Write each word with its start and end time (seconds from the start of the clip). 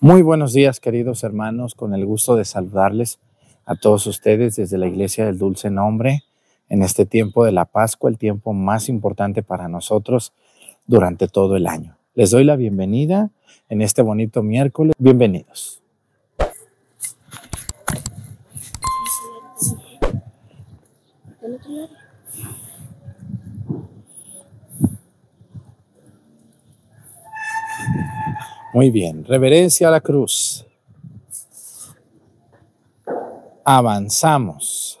Muy 0.00 0.22
buenos 0.22 0.52
días, 0.52 0.80
queridos 0.80 1.24
hermanos, 1.24 1.74
con 1.74 1.94
el 1.94 2.06
gusto 2.06 2.36
de 2.36 2.44
saludarles 2.44 3.18
a 3.66 3.76
todos 3.76 4.06
ustedes 4.06 4.56
desde 4.56 4.78
la 4.78 4.86
Iglesia 4.86 5.26
del 5.26 5.38
Dulce 5.38 5.70
Nombre 5.70 6.24
en 6.68 6.82
este 6.82 7.04
tiempo 7.04 7.44
de 7.44 7.52
la 7.52 7.66
Pascua, 7.66 8.08
el 8.08 8.16
tiempo 8.16 8.52
más 8.52 8.88
importante 8.88 9.42
para 9.42 9.68
nosotros 9.68 10.32
durante 10.86 11.28
todo 11.28 11.56
el 11.56 11.66
año. 11.66 11.96
Les 12.14 12.30
doy 12.30 12.44
la 12.44 12.56
bienvenida 12.56 13.30
en 13.68 13.82
este 13.82 14.02
bonito 14.02 14.42
miércoles. 14.42 14.94
Bienvenidos. 14.98 15.80
Muy 28.72 28.90
bien, 28.90 29.24
reverencia 29.24 29.88
a 29.88 29.90
la 29.90 30.00
cruz. 30.00 30.64
Avanzamos. 33.64 35.00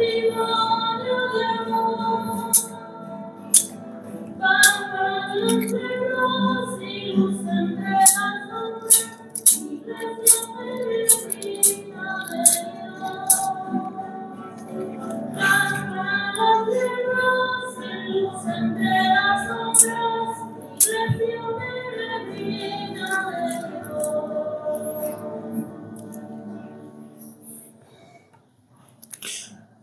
Be 0.00 0.30
one 0.30 1.02
another 1.02 1.70
more. 1.70 2.79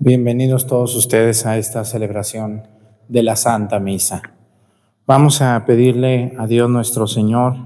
Bienvenidos 0.08 0.68
todos 0.68 0.96
ustedes 0.96 1.46
a 1.46 1.58
esta 1.58 1.84
celebración 1.84 2.66
de 3.10 3.24
la 3.24 3.36
Santa 3.36 3.82
Misa. 3.82 4.22
Vamos 5.06 5.42
a 5.42 5.66
pedirle 5.66 6.32
a 6.38 6.48
Dios 6.48 6.70
nuestro 6.70 7.08
Señor 7.08 7.58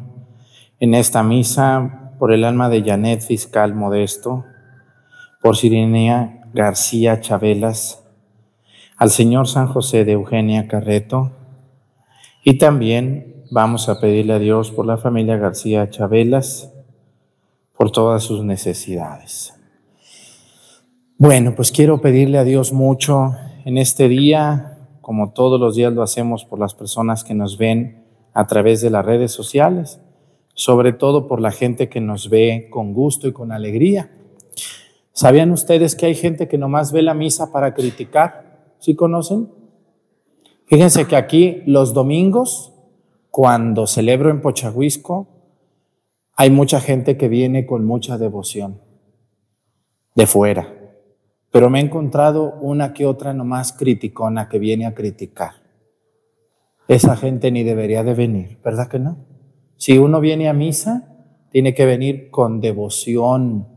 en 0.79 0.95
esta 0.95 1.21
misa 1.21 2.15
por 2.17 2.33
el 2.33 2.43
alma 2.43 2.67
de 2.69 2.81
Janet 2.81 3.21
Fiscal 3.21 3.75
Modesto, 3.75 4.43
por 5.39 5.55
Sirinea 5.55 6.49
García 6.51 7.21
Chabelas, 7.21 8.03
al 8.97 9.11
Señor 9.11 9.47
San 9.47 9.67
José 9.67 10.03
de 10.03 10.13
Eugenia 10.13 10.67
Carreto 10.67 11.33
y 12.43 12.57
también 12.57 13.45
vamos 13.51 13.87
a 13.87 14.01
pedirle 14.01 14.33
a 14.33 14.39
Dios 14.39 14.71
por 14.71 14.87
la 14.87 14.97
familia 14.97 15.37
García 15.37 15.91
Chabelas, 15.91 16.73
por 17.77 17.91
todas 17.91 18.23
sus 18.23 18.43
necesidades. 18.43 19.60
Bueno, 21.23 21.53
pues 21.55 21.71
quiero 21.71 22.01
pedirle 22.01 22.39
a 22.39 22.43
Dios 22.43 22.73
mucho 22.73 23.35
en 23.63 23.77
este 23.77 24.07
día, 24.07 24.79
como 25.01 25.33
todos 25.33 25.59
los 25.59 25.75
días 25.75 25.93
lo 25.93 26.01
hacemos 26.01 26.45
por 26.45 26.57
las 26.57 26.73
personas 26.73 27.23
que 27.23 27.35
nos 27.35 27.59
ven 27.59 28.07
a 28.33 28.47
través 28.47 28.81
de 28.81 28.89
las 28.89 29.05
redes 29.05 29.31
sociales, 29.31 30.01
sobre 30.55 30.93
todo 30.93 31.27
por 31.27 31.39
la 31.39 31.51
gente 31.51 31.89
que 31.89 32.01
nos 32.01 32.31
ve 32.31 32.69
con 32.71 32.95
gusto 32.95 33.27
y 33.27 33.33
con 33.33 33.51
alegría. 33.51 34.09
¿Sabían 35.13 35.51
ustedes 35.51 35.95
que 35.95 36.07
hay 36.07 36.15
gente 36.15 36.47
que 36.47 36.57
nomás 36.57 36.91
ve 36.91 37.03
la 37.03 37.13
misa 37.13 37.51
para 37.51 37.75
criticar? 37.75 38.73
¿Sí 38.79 38.95
conocen? 38.95 39.51
Fíjense 40.65 41.05
que 41.05 41.17
aquí 41.17 41.61
los 41.67 41.93
domingos, 41.93 42.73
cuando 43.29 43.85
celebro 43.85 44.31
en 44.31 44.41
Pochahuisco, 44.41 45.27
hay 46.35 46.49
mucha 46.49 46.81
gente 46.81 47.15
que 47.15 47.27
viene 47.27 47.67
con 47.67 47.85
mucha 47.85 48.17
devoción 48.17 48.81
de 50.15 50.25
fuera 50.25 50.80
pero 51.51 51.69
me 51.69 51.79
he 51.79 51.83
encontrado 51.83 52.55
una 52.61 52.93
que 52.93 53.05
otra 53.05 53.33
nomás 53.33 53.73
criticona 53.73 54.47
que 54.47 54.57
viene 54.57 54.85
a 54.85 54.93
criticar. 54.93 55.51
Esa 56.87 57.15
gente 57.15 57.51
ni 57.51 57.63
debería 57.63 58.03
de 58.03 58.13
venir, 58.13 58.57
¿verdad 58.63 58.87
que 58.87 58.99
no? 58.99 59.17
Si 59.77 59.97
uno 59.97 60.19
viene 60.19 60.47
a 60.47 60.53
misa, 60.53 61.07
tiene 61.51 61.73
que 61.73 61.85
venir 61.85 62.29
con 62.31 62.61
devoción, 62.61 63.67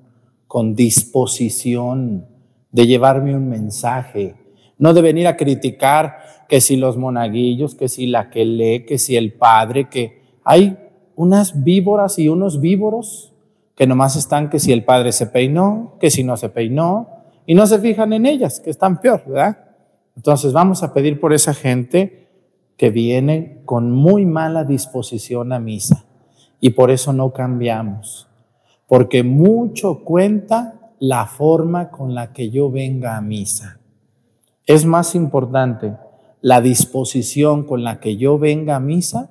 con 0.47 0.75
disposición 0.75 2.27
de 2.71 2.87
llevarme 2.87 3.37
un 3.37 3.49
mensaje, 3.49 4.37
no 4.79 4.95
de 4.95 5.03
venir 5.03 5.27
a 5.27 5.37
criticar 5.37 6.19
que 6.49 6.61
si 6.61 6.77
los 6.77 6.97
monaguillos, 6.97 7.75
que 7.75 7.89
si 7.89 8.07
la 8.07 8.31
que 8.31 8.45
lee, 8.45 8.85
que 8.85 8.99
si 8.99 9.17
el 9.17 9.33
padre, 9.33 9.89
que 9.89 10.23
hay 10.45 10.77
unas 11.17 11.65
víboras 11.65 12.19
y 12.19 12.29
unos 12.29 12.61
víboros 12.61 13.33
que 13.77 13.87
nomás 13.87 14.17
están 14.17 14.51
que 14.51 14.61
si 14.61 14.73
el 14.73 14.85
padre 14.85 15.13
se 15.13 15.27
peinó, 15.27 15.97
que 16.01 16.11
si 16.11 16.23
no 16.23 16.37
se 16.37 16.49
peinó, 16.49 17.09
y 17.47 17.55
no 17.55 17.67
se 17.67 17.79
fijan 17.79 18.13
en 18.13 18.27
ellas, 18.27 18.61
que 18.61 18.71
están 18.71 19.01
peor, 19.01 19.23
¿verdad? 19.27 19.59
Entonces 20.17 20.53
vamos 20.53 20.83
a 20.83 20.95
pedir 20.95 21.21
por 21.21 21.33
esa 21.33 21.55
gente 21.55 22.29
que 22.77 22.91
viene 22.91 23.63
con 23.65 23.91
muy 23.91 24.27
mala 24.27 24.65
disposición 24.65 25.53
a 25.53 25.61
misa 25.61 26.05
y 26.61 26.71
por 26.71 26.91
eso 26.91 27.13
no 27.13 27.33
cambiamos, 27.33 28.29
porque 28.87 29.23
mucho 29.23 30.05
cuenta 30.05 30.93
la 30.99 31.27
forma 31.27 31.91
con 31.91 32.15
la 32.15 32.33
que 32.33 32.51
yo 32.51 32.71
venga 32.71 33.17
a 33.17 33.21
misa. 33.21 33.79
Es 34.67 34.87
más 34.87 35.15
importante 35.15 35.95
la 36.41 36.61
disposición 36.61 37.65
con 37.65 37.85
la 37.85 38.01
que 38.01 38.17
yo 38.17 38.39
venga 38.39 38.77
a 38.77 38.81
misa 38.81 39.31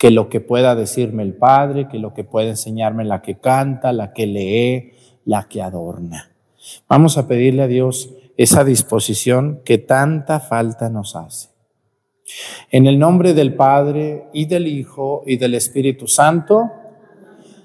que 0.00 0.10
lo 0.10 0.30
que 0.30 0.40
pueda 0.40 0.74
decirme 0.74 1.22
el 1.22 1.34
Padre, 1.34 1.86
que 1.86 1.98
lo 1.98 2.14
que 2.14 2.24
pueda 2.24 2.48
enseñarme 2.48 3.04
la 3.04 3.20
que 3.20 3.38
canta, 3.38 3.92
la 3.92 4.14
que 4.14 4.26
lee, 4.26 4.92
la 5.26 5.46
que 5.46 5.60
adorna. 5.60 6.29
Vamos 6.88 7.18
a 7.18 7.26
pedirle 7.26 7.62
a 7.62 7.66
Dios 7.66 8.10
esa 8.36 8.64
disposición 8.64 9.60
que 9.64 9.78
tanta 9.78 10.40
falta 10.40 10.88
nos 10.88 11.16
hace. 11.16 11.50
En 12.70 12.86
el 12.86 12.98
nombre 12.98 13.34
del 13.34 13.54
Padre 13.54 14.28
y 14.32 14.46
del 14.46 14.66
Hijo 14.66 15.22
y 15.26 15.36
del 15.36 15.54
Espíritu 15.54 16.06
Santo, 16.06 16.70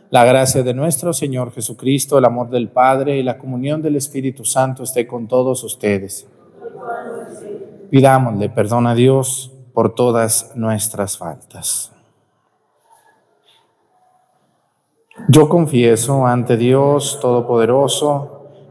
la 0.09 0.23
gracia 0.23 0.63
de 0.63 0.73
nuestro 0.73 1.13
Señor 1.13 1.51
Jesucristo, 1.51 2.17
el 2.17 2.25
amor 2.25 2.49
del 2.49 2.69
Padre 2.69 3.17
y 3.17 3.23
la 3.23 3.37
comunión 3.37 3.81
del 3.81 3.95
Espíritu 3.95 4.45
Santo 4.45 4.83
esté 4.83 5.07
con 5.07 5.27
todos 5.27 5.63
ustedes. 5.63 6.27
Pidámosle 7.89 8.49
perdón 8.49 8.87
a 8.87 8.95
Dios 8.95 9.51
por 9.73 9.93
todas 9.93 10.51
nuestras 10.55 11.17
faltas. 11.17 11.91
Yo 15.29 15.47
confieso 15.47 16.25
ante 16.25 16.57
Dios 16.57 17.19
Todopoderoso, 17.21 18.34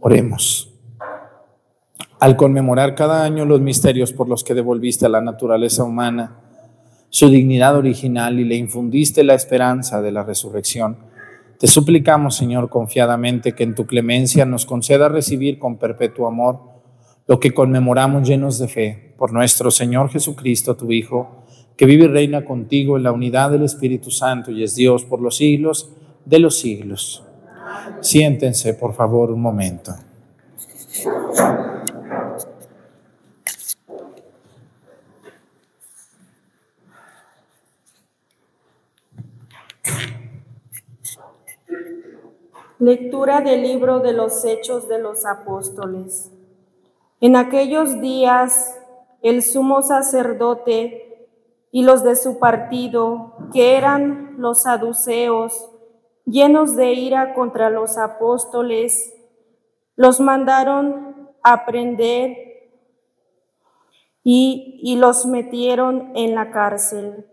Oremos. 0.00 0.70
Al 2.20 2.36
conmemorar 2.36 2.94
cada 2.94 3.24
año 3.24 3.44
los 3.44 3.60
misterios 3.60 4.12
por 4.12 4.28
los 4.28 4.44
que 4.44 4.54
devolviste 4.54 5.06
a 5.06 5.08
la 5.08 5.20
naturaleza 5.20 5.82
humana 5.84 6.36
su 7.10 7.28
dignidad 7.28 7.76
original 7.76 8.40
y 8.40 8.44
le 8.44 8.56
infundiste 8.56 9.22
la 9.22 9.34
esperanza 9.34 10.02
de 10.02 10.10
la 10.10 10.24
resurrección, 10.24 10.96
te 11.64 11.68
suplicamos, 11.68 12.36
Señor, 12.36 12.68
confiadamente 12.68 13.54
que 13.54 13.64
en 13.64 13.74
tu 13.74 13.86
clemencia 13.86 14.44
nos 14.44 14.66
conceda 14.66 15.08
recibir 15.08 15.58
con 15.58 15.78
perpetuo 15.78 16.28
amor 16.28 16.60
lo 17.26 17.40
que 17.40 17.54
conmemoramos 17.54 18.28
llenos 18.28 18.58
de 18.58 18.68
fe 18.68 19.14
por 19.16 19.32
nuestro 19.32 19.70
Señor 19.70 20.10
Jesucristo, 20.10 20.76
tu 20.76 20.92
Hijo, 20.92 21.46
que 21.74 21.86
vive 21.86 22.04
y 22.04 22.08
reina 22.08 22.44
contigo 22.44 22.98
en 22.98 23.02
la 23.02 23.12
unidad 23.12 23.50
del 23.50 23.62
Espíritu 23.62 24.10
Santo 24.10 24.50
y 24.50 24.62
es 24.62 24.74
Dios 24.74 25.06
por 25.06 25.22
los 25.22 25.38
siglos 25.38 25.88
de 26.26 26.38
los 26.38 26.60
siglos. 26.60 27.24
Siéntense, 28.02 28.74
por 28.74 28.92
favor, 28.92 29.30
un 29.30 29.40
momento. 29.40 29.94
Lectura 42.84 43.40
del 43.40 43.62
libro 43.62 44.00
de 44.00 44.12
los 44.12 44.44
Hechos 44.44 44.88
de 44.88 44.98
los 44.98 45.24
Apóstoles. 45.24 46.30
En 47.18 47.34
aquellos 47.34 48.02
días 48.02 48.78
el 49.22 49.42
sumo 49.42 49.80
sacerdote 49.80 51.30
y 51.72 51.82
los 51.82 52.04
de 52.04 52.14
su 52.14 52.38
partido, 52.38 53.36
que 53.54 53.78
eran 53.78 54.34
los 54.36 54.64
saduceos, 54.64 55.70
llenos 56.26 56.76
de 56.76 56.92
ira 56.92 57.32
contra 57.32 57.70
los 57.70 57.96
apóstoles, 57.96 59.14
los 59.96 60.20
mandaron 60.20 61.30
a 61.42 61.64
prender 61.64 62.36
y, 64.22 64.78
y 64.82 64.96
los 64.96 65.24
metieron 65.24 66.12
en 66.14 66.34
la 66.34 66.50
cárcel. 66.50 67.24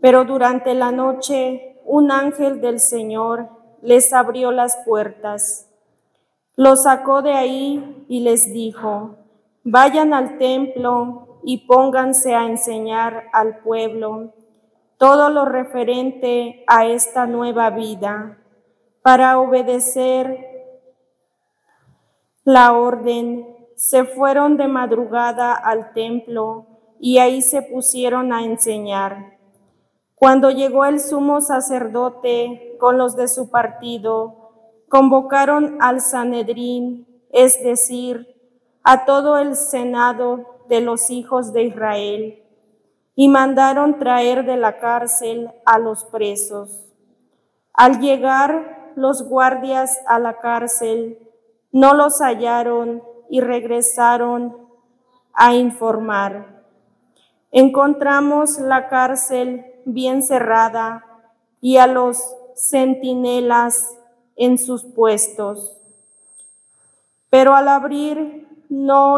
Pero 0.00 0.24
durante 0.24 0.72
la 0.72 0.90
noche 0.90 1.82
un 1.84 2.10
ángel 2.10 2.62
del 2.62 2.80
Señor 2.80 3.55
les 3.86 4.12
abrió 4.12 4.50
las 4.50 4.76
puertas. 4.84 5.70
Los 6.56 6.82
sacó 6.82 7.22
de 7.22 7.34
ahí 7.34 8.04
y 8.08 8.20
les 8.20 8.52
dijo, 8.52 9.14
vayan 9.62 10.12
al 10.12 10.38
templo 10.38 11.38
y 11.44 11.66
pónganse 11.66 12.34
a 12.34 12.46
enseñar 12.46 13.28
al 13.32 13.58
pueblo 13.58 14.34
todo 14.98 15.28
lo 15.28 15.44
referente 15.44 16.64
a 16.66 16.86
esta 16.86 17.26
nueva 17.26 17.70
vida, 17.70 18.38
para 19.02 19.38
obedecer 19.38 20.36
la 22.44 22.72
orden. 22.72 23.46
Se 23.76 24.04
fueron 24.04 24.56
de 24.56 24.66
madrugada 24.66 25.52
al 25.52 25.92
templo 25.92 26.66
y 26.98 27.18
ahí 27.18 27.40
se 27.42 27.62
pusieron 27.62 28.32
a 28.32 28.42
enseñar. 28.42 29.35
Cuando 30.16 30.50
llegó 30.50 30.86
el 30.86 30.98
sumo 30.98 31.42
sacerdote 31.42 32.74
con 32.80 32.96
los 32.96 33.16
de 33.16 33.28
su 33.28 33.50
partido, 33.50 34.50
convocaron 34.88 35.76
al 35.82 36.00
Sanedrín, 36.00 37.06
es 37.30 37.62
decir, 37.62 38.26
a 38.82 39.04
todo 39.04 39.36
el 39.36 39.56
senado 39.56 40.62
de 40.70 40.80
los 40.80 41.10
hijos 41.10 41.52
de 41.52 41.64
Israel, 41.64 42.42
y 43.14 43.28
mandaron 43.28 43.98
traer 43.98 44.46
de 44.46 44.56
la 44.56 44.78
cárcel 44.78 45.50
a 45.66 45.78
los 45.78 46.06
presos. 46.06 46.86
Al 47.74 48.00
llegar 48.00 48.92
los 48.96 49.22
guardias 49.28 50.00
a 50.06 50.18
la 50.18 50.38
cárcel, 50.38 51.18
no 51.72 51.92
los 51.92 52.22
hallaron 52.22 53.02
y 53.28 53.42
regresaron 53.42 54.56
a 55.34 55.54
informar. 55.54 56.64
Encontramos 57.50 58.58
la 58.58 58.88
cárcel 58.88 59.75
bien 59.86 60.22
cerrada 60.22 61.04
y 61.62 61.78
a 61.78 61.86
los 61.86 62.22
centinelas 62.54 63.96
en 64.36 64.58
sus 64.58 64.84
puestos. 64.84 65.78
Pero 67.30 67.54
al 67.54 67.68
abrir 67.68 68.46
no, 68.68 69.16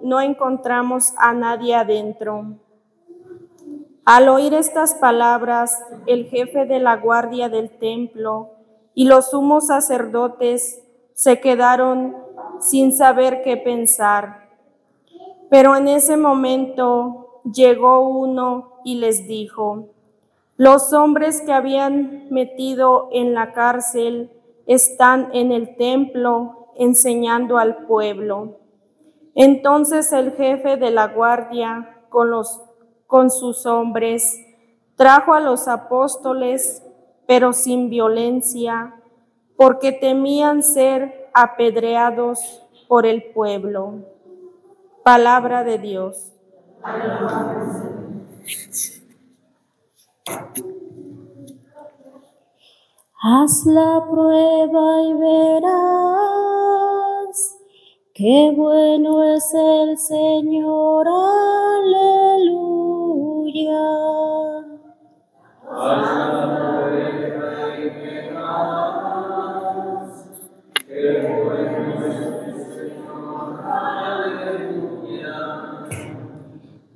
no 0.00 0.20
encontramos 0.20 1.12
a 1.16 1.32
nadie 1.32 1.74
adentro. 1.74 2.58
Al 4.04 4.28
oír 4.28 4.54
estas 4.54 4.94
palabras, 4.94 5.82
el 6.06 6.26
jefe 6.26 6.66
de 6.66 6.78
la 6.78 6.96
guardia 6.96 7.48
del 7.48 7.70
templo 7.70 8.50
y 8.94 9.06
los 9.06 9.30
sumos 9.30 9.66
sacerdotes 9.66 10.82
se 11.14 11.40
quedaron 11.40 12.16
sin 12.60 12.96
saber 12.96 13.42
qué 13.42 13.56
pensar. 13.56 14.48
Pero 15.50 15.76
en 15.76 15.88
ese 15.88 16.16
momento 16.16 17.40
llegó 17.44 18.08
uno 18.08 18.67
y 18.84 18.96
les 18.96 19.26
dijo, 19.26 19.90
los 20.56 20.92
hombres 20.92 21.40
que 21.40 21.52
habían 21.52 22.26
metido 22.30 23.08
en 23.12 23.32
la 23.32 23.52
cárcel 23.52 24.32
están 24.66 25.30
en 25.32 25.52
el 25.52 25.76
templo 25.76 26.72
enseñando 26.76 27.58
al 27.58 27.86
pueblo. 27.86 28.58
Entonces 29.34 30.12
el 30.12 30.32
jefe 30.32 30.76
de 30.76 30.90
la 30.90 31.08
guardia 31.08 32.02
con, 32.08 32.30
los, 32.30 32.60
con 33.06 33.30
sus 33.30 33.66
hombres 33.66 34.36
trajo 34.96 35.32
a 35.32 35.40
los 35.40 35.68
apóstoles, 35.68 36.82
pero 37.26 37.52
sin 37.52 37.88
violencia, 37.88 38.96
porque 39.56 39.92
temían 39.92 40.64
ser 40.64 41.30
apedreados 41.34 42.66
por 42.88 43.06
el 43.06 43.30
pueblo. 43.32 44.04
Palabra 45.04 45.62
de 45.62 45.78
Dios. 45.78 46.32
Haz 53.20 53.66
la 53.66 54.06
prueba 54.08 55.02
y 55.02 55.12
verás 55.14 55.68
qué 58.14 58.52
bueno 58.56 59.24
es 59.24 59.52
el 59.54 59.98
Señor. 59.98 61.08
Aleluya. 61.08 62.58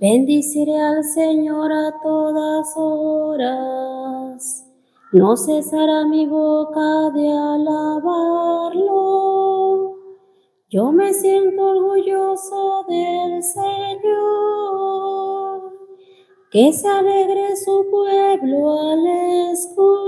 Bendiciré 0.02 0.76
al 0.80 1.04
Señor 1.04 1.70
a 1.72 1.94
todas 2.02 2.74
horas. 2.74 4.66
No 5.12 5.36
cesará 5.36 6.04
mi 6.04 6.26
boca 6.26 7.10
de 7.14 7.30
alabarlo. 7.30 8.82
Yo 10.70 10.90
me 10.90 11.14
siento 11.14 11.62
orgulloso 11.68 12.84
del 12.88 13.44
Señor. 13.44 14.02
que 16.50 16.72
se 16.72 16.88
alegre 16.88 17.54
su 17.54 17.86
pueblo 17.88 18.80
al 18.80 19.06
escucharlo. 19.52 20.02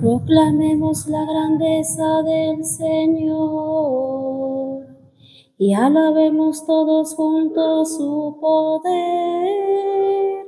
Proclamemos 0.00 1.06
la 1.08 1.26
grandeza 1.26 2.22
del 2.22 2.64
Señor 2.64 3.26
y 5.58 5.74
alabemos 5.74 6.64
todos 6.64 7.14
juntos 7.14 7.96
su 7.96 8.38
poder. 8.40 10.46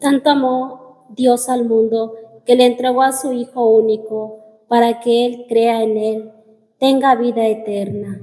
Tanto 0.00 0.30
amó 0.30 1.06
Dios 1.10 1.48
al 1.48 1.64
mundo 1.64 2.14
que 2.46 2.56
le 2.56 2.66
entregó 2.66 3.02
a 3.02 3.12
su 3.12 3.32
Hijo 3.32 3.68
único 3.68 4.64
para 4.68 5.00
que 5.00 5.26
Él 5.26 5.46
crea 5.48 5.82
en 5.82 5.96
Él, 5.96 6.32
tenga 6.78 7.16
vida 7.16 7.46
eterna. 7.46 8.22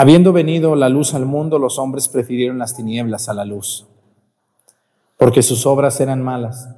Habiendo 0.00 0.32
venido 0.32 0.76
la 0.76 0.88
luz 0.88 1.12
al 1.12 1.26
mundo, 1.26 1.58
los 1.58 1.78
hombres 1.78 2.08
prefirieron 2.08 2.58
las 2.58 2.74
tinieblas 2.74 3.28
a 3.28 3.34
la 3.34 3.44
luz, 3.44 3.86
porque 5.18 5.42
sus 5.42 5.66
obras 5.66 6.00
eran 6.00 6.22
malas. 6.22 6.70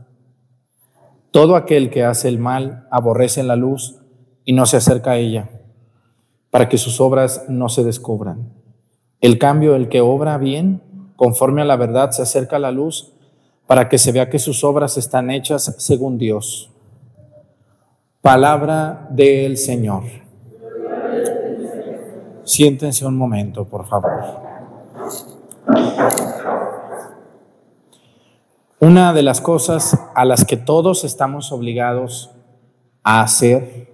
Todo 1.31 1.55
aquel 1.55 1.88
que 1.88 2.02
hace 2.02 2.26
el 2.26 2.41
mal 2.41 2.88
aborrece 2.91 3.45
la 3.45 3.55
luz 3.55 4.00
y 4.45 4.55
no 4.55 4.67
se 4.67 4.79
acerca 4.79 5.12
a 5.12 5.19
ella, 5.19 5.50
para 6.50 6.69
que 6.69 6.79
sus 6.79 7.00
obras 7.00 7.45
no 7.49 7.69
se 7.69 7.85
descubran. 7.85 8.55
El 9.21 9.38
cambio, 9.38 9.76
el 9.76 9.88
que 9.88 10.00
obra 10.00 10.37
bien, 10.37 10.83
conforme 11.14 11.62
a 11.62 11.64
la 11.64 11.76
verdad, 11.76 12.11
se 12.11 12.23
acerca 12.23 12.57
a 12.57 12.59
la 12.59 12.73
luz, 12.73 13.12
para 13.69 13.88
que 13.88 13.99
se 13.99 14.11
vea 14.11 14.31
que 14.31 14.41
sus 14.41 14.64
obras 14.64 14.97
están 14.97 15.31
hechas 15.31 15.76
según 15.79 16.19
Dios. 16.19 16.73
Palabra 18.21 19.07
del 19.11 19.59
Señor. 19.59 20.22
Siéntense 22.52 23.06
un 23.06 23.16
momento, 23.16 23.64
por 23.66 23.87
favor. 23.87 24.12
Una 28.78 29.14
de 29.14 29.23
las 29.23 29.40
cosas 29.40 29.99
a 30.14 30.26
las 30.26 30.44
que 30.44 30.59
todos 30.59 31.04
estamos 31.04 31.50
obligados 31.50 32.30
a 33.02 33.23
hacer 33.23 33.90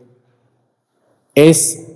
es 1.36 1.86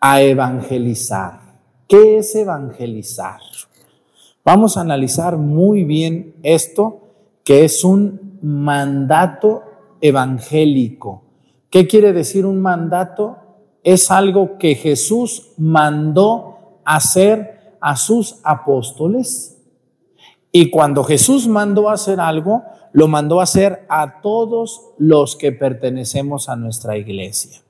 a 0.00 0.22
evangelizar. 0.22 1.60
¿Qué 1.86 2.16
es 2.16 2.34
evangelizar? 2.36 3.40
Vamos 4.46 4.78
a 4.78 4.80
analizar 4.80 5.36
muy 5.36 5.84
bien 5.84 6.36
esto, 6.42 7.02
que 7.44 7.66
es 7.66 7.84
un 7.84 8.38
mandato 8.40 9.62
evangélico. 10.00 11.24
¿Qué 11.68 11.86
quiere 11.86 12.14
decir 12.14 12.46
un 12.46 12.62
mandato 12.62 13.41
es 13.84 14.10
algo 14.10 14.58
que 14.58 14.74
Jesús 14.74 15.52
mandó 15.56 16.80
hacer 16.84 17.76
a 17.80 17.96
sus 17.96 18.38
apóstoles. 18.44 19.58
Y 20.52 20.70
cuando 20.70 21.02
Jesús 21.02 21.48
mandó 21.48 21.88
hacer 21.88 22.20
algo, 22.20 22.62
lo 22.92 23.08
mandó 23.08 23.40
hacer 23.40 23.86
a 23.88 24.20
todos 24.20 24.92
los 24.98 25.34
que 25.36 25.50
pertenecemos 25.50 26.48
a 26.48 26.56
nuestra 26.56 26.96
iglesia. 26.96 27.62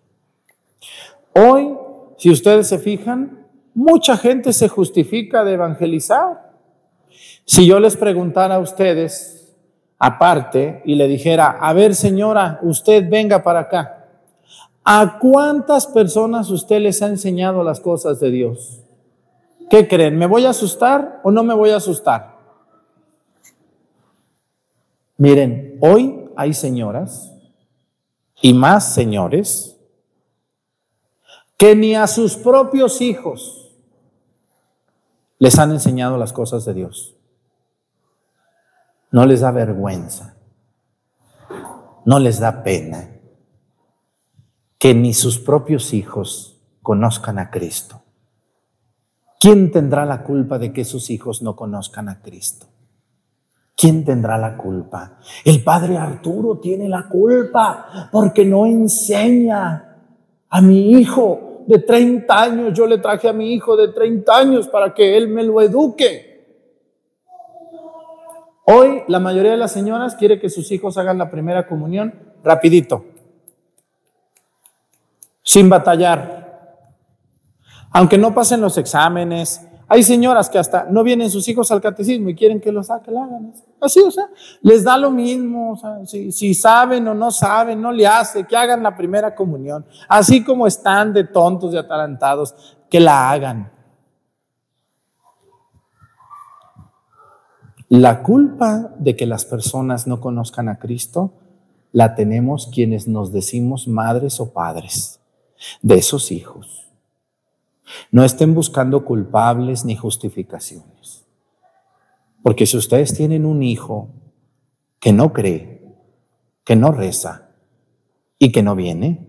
Hoy, 1.35 1.77
si 2.19 2.31
ustedes 2.31 2.67
se 2.67 2.79
fijan, 2.79 3.47
mucha 3.75 4.17
gente 4.17 4.53
se 4.53 4.69
justifica 4.69 5.45
de 5.45 5.55
evangelizar. 5.55 6.53
Si 7.45 7.67
yo 7.67 7.81
les 7.81 7.97
preguntara 7.97 8.57
a 8.57 8.61
ustedes, 8.61 9.55
aparte, 9.99 10.83
y 10.85 10.97
le 10.97 11.07
dijera, 11.07 11.59
a 11.61 11.73
ver 11.73 11.95
señora, 11.95 12.59
usted 12.63 13.09
venga 13.09 13.43
para 13.43 13.61
acá, 13.61 14.02
¿a 14.85 15.19
cuántas 15.19 15.87
personas 15.87 16.51
usted 16.51 16.81
les 16.81 17.03
ha 17.03 17.07
enseñado 17.07 17.63
las 17.63 17.81
cosas 17.81 18.21
de 18.21 18.31
Dios? 18.31 18.81
¿Qué 19.71 19.89
creen? 19.89 20.19
¿Me 20.19 20.27
voy 20.27 20.45
a 20.45 20.51
asustar 20.51 21.21
o 21.23 21.31
no 21.31 21.43
me 21.45 21.55
voy 21.55 21.71
a 21.71 21.77
asustar? 21.77 22.37
Miren, 25.17 25.79
hoy 25.81 26.31
hay 26.37 26.53
señoras 26.53 27.33
y 28.41 28.55
más 28.55 28.93
señores 28.93 29.79
que 31.57 31.77
ni 31.77 31.95
a 31.95 32.07
sus 32.07 32.37
propios 32.37 33.01
hijos 33.01 33.73
les 35.39 35.59
han 35.59 35.71
enseñado 35.71 36.17
las 36.17 36.33
cosas 36.33 36.65
de 36.65 36.75
Dios. 36.75 37.15
No 39.13 39.27
les 39.27 39.41
da 39.41 39.51
vergüenza, 39.53 40.35
no 42.05 42.19
les 42.19 42.41
da 42.41 42.63
pena 42.63 43.12
que 44.83 44.95
ni 44.95 45.15
sus 45.15 45.39
propios 45.39 45.95
hijos 45.95 46.61
conozcan 46.83 47.39
a 47.39 47.53
Cristo. 47.53 48.03
¿Quién 49.39 49.71
tendrá 49.71 50.05
la 50.05 50.25
culpa 50.25 50.59
de 50.59 50.73
que 50.73 50.85
sus 50.85 51.09
hijos 51.11 51.41
no 51.41 51.55
conozcan 51.55 52.09
a 52.09 52.21
Cristo? 52.21 52.67
¿Quién 53.77 54.05
tendrá 54.05 54.37
la 54.39 54.57
culpa? 54.57 55.19
El 55.45 55.63
padre 55.63 55.99
Arturo 55.99 56.59
tiene 56.59 56.89
la 56.89 57.09
culpa 57.09 58.09
porque 58.11 58.45
no 58.45 58.67
enseña 58.67 59.99
a 60.49 60.61
mi 60.61 60.91
hijo 60.91 61.63
de 61.69 61.79
30 61.79 62.43
años. 62.43 62.73
Yo 62.77 62.89
le 62.89 62.99
traje 62.99 63.29
a 63.29 63.33
mi 63.33 63.55
hijo 63.55 63.77
de 63.77 63.93
30 63.93 64.37
años 64.37 64.67
para 64.67 64.93
que 64.93 65.17
él 65.17 65.29
me 65.29 65.45
lo 65.45 65.61
eduque. 65.61 66.45
Hoy 68.67 69.03
la 69.07 69.21
mayoría 69.21 69.53
de 69.53 69.59
las 69.59 69.71
señoras 69.71 70.17
quiere 70.17 70.41
que 70.41 70.51
sus 70.51 70.73
hijos 70.73 70.99
hagan 70.99 71.19
la 71.19 71.31
primera 71.31 71.69
comunión 71.69 72.33
rapidito, 72.43 73.05
sin 75.43 75.69
batallar. 75.69 76.43
Aunque 77.91 78.17
no 78.17 78.35
pasen 78.35 78.61
los 78.61 78.79
exámenes, 78.79 79.67
hay 79.89 80.03
señoras 80.03 80.49
que 80.49 80.59
hasta 80.59 80.85
no 80.85 81.03
vienen 81.03 81.31
sus 81.31 81.47
hijos 81.49 81.71
al 81.71 81.83
catecismo 81.83 82.31
y 82.31 82.35
quieren 82.35 82.61
que 82.61 82.73
lo 82.73 82.83
saquen, 82.83 83.19
hagan. 83.19 83.53
Así, 83.79 84.01
o 84.01 84.11
sea, 84.11 84.31
les 84.63 84.85
da 84.85 84.97
lo 84.97 85.11
mismo. 85.11 85.79
si, 86.07 86.33
si, 86.33 86.55
saben 86.55 87.07
o 87.09 87.15
no 87.15 87.31
saben, 87.31 87.83
no 87.83 87.93
le 87.93 88.07
hace, 88.07 88.45
que 88.45 88.57
hagan 88.57 88.83
la 88.83 88.97
primera 88.97 89.35
comunión. 89.35 89.85
Así 90.09 90.43
como 90.43 90.67
están 90.67 91.13
de 91.13 91.25
tontos 91.25 91.75
y 91.75 91.77
atarantados, 91.77 92.55
que 92.89 93.01
la 93.01 93.31
hagan. 93.31 93.71
La 97.91 98.23
culpa 98.23 98.95
de 98.99 99.15
que 99.15 99.27
las 99.27 99.45
personas 99.45 100.07
no 100.07 100.19
conozcan 100.19 100.71
a 100.71 100.79
Cristo 100.79 101.35
la 101.93 102.15
tenemos 102.15 102.71
quienes 102.73 103.07
nos 103.07 103.33
decimos 103.33 103.87
madres 103.87 104.41
o 104.41 104.55
padres 104.55 105.22
de 105.81 105.97
esos 105.97 106.33
hijos. 106.33 106.89
No 108.11 108.25
estén 108.25 108.55
buscando 108.55 109.05
culpables 109.05 109.85
ni 109.85 109.97
justificaciones. 109.97 111.27
Porque 112.43 112.67
si 112.67 112.77
ustedes 112.77 113.15
tienen 113.15 113.47
un 113.47 113.63
hijo 113.63 114.09
que 114.99 115.13
no 115.13 115.33
cree, 115.33 115.83
que 116.65 116.77
no 116.77 116.93
reza 116.93 117.51
y 118.39 118.53
que 118.53 118.63
no 118.63 118.75
viene, 118.75 119.29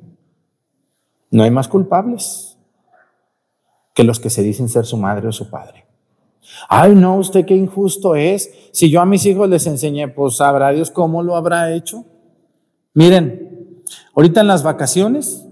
no 1.30 1.44
hay 1.44 1.52
más 1.52 1.68
culpables 1.68 2.58
que 3.94 4.04
los 4.04 4.20
que 4.20 4.30
se 4.30 4.42
dicen 4.42 4.70
ser 4.70 4.86
su 4.86 4.98
madre 4.98 5.28
o 5.28 5.32
su 5.32 5.50
padre. 5.50 5.86
Ay, 6.68 6.96
no, 6.96 7.18
usted 7.18 7.46
qué 7.46 7.56
injusto 7.56 8.16
es. 8.16 8.52
Si 8.72 8.90
yo 8.90 9.02
a 9.02 9.06
mis 9.06 9.26
hijos 9.26 9.50
les 9.50 9.66
enseñé, 9.68 10.08
pues 10.08 10.38
sabrá 10.38 10.72
Dios 10.72 10.92
cómo 10.92 11.24
lo 11.24 11.36
habrá 11.36 11.74
hecho. 11.74 12.06
Miren, 12.94 13.84
ahorita 14.16 14.42
en 14.42 14.48
las 14.48 14.64
vacaciones, 14.64 15.46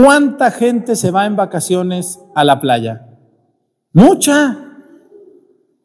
¿Cuánta 0.00 0.52
gente 0.52 0.94
se 0.94 1.10
va 1.10 1.26
en 1.26 1.34
vacaciones 1.34 2.20
a 2.32 2.44
la 2.44 2.60
playa? 2.60 3.08
Mucha. 3.92 4.56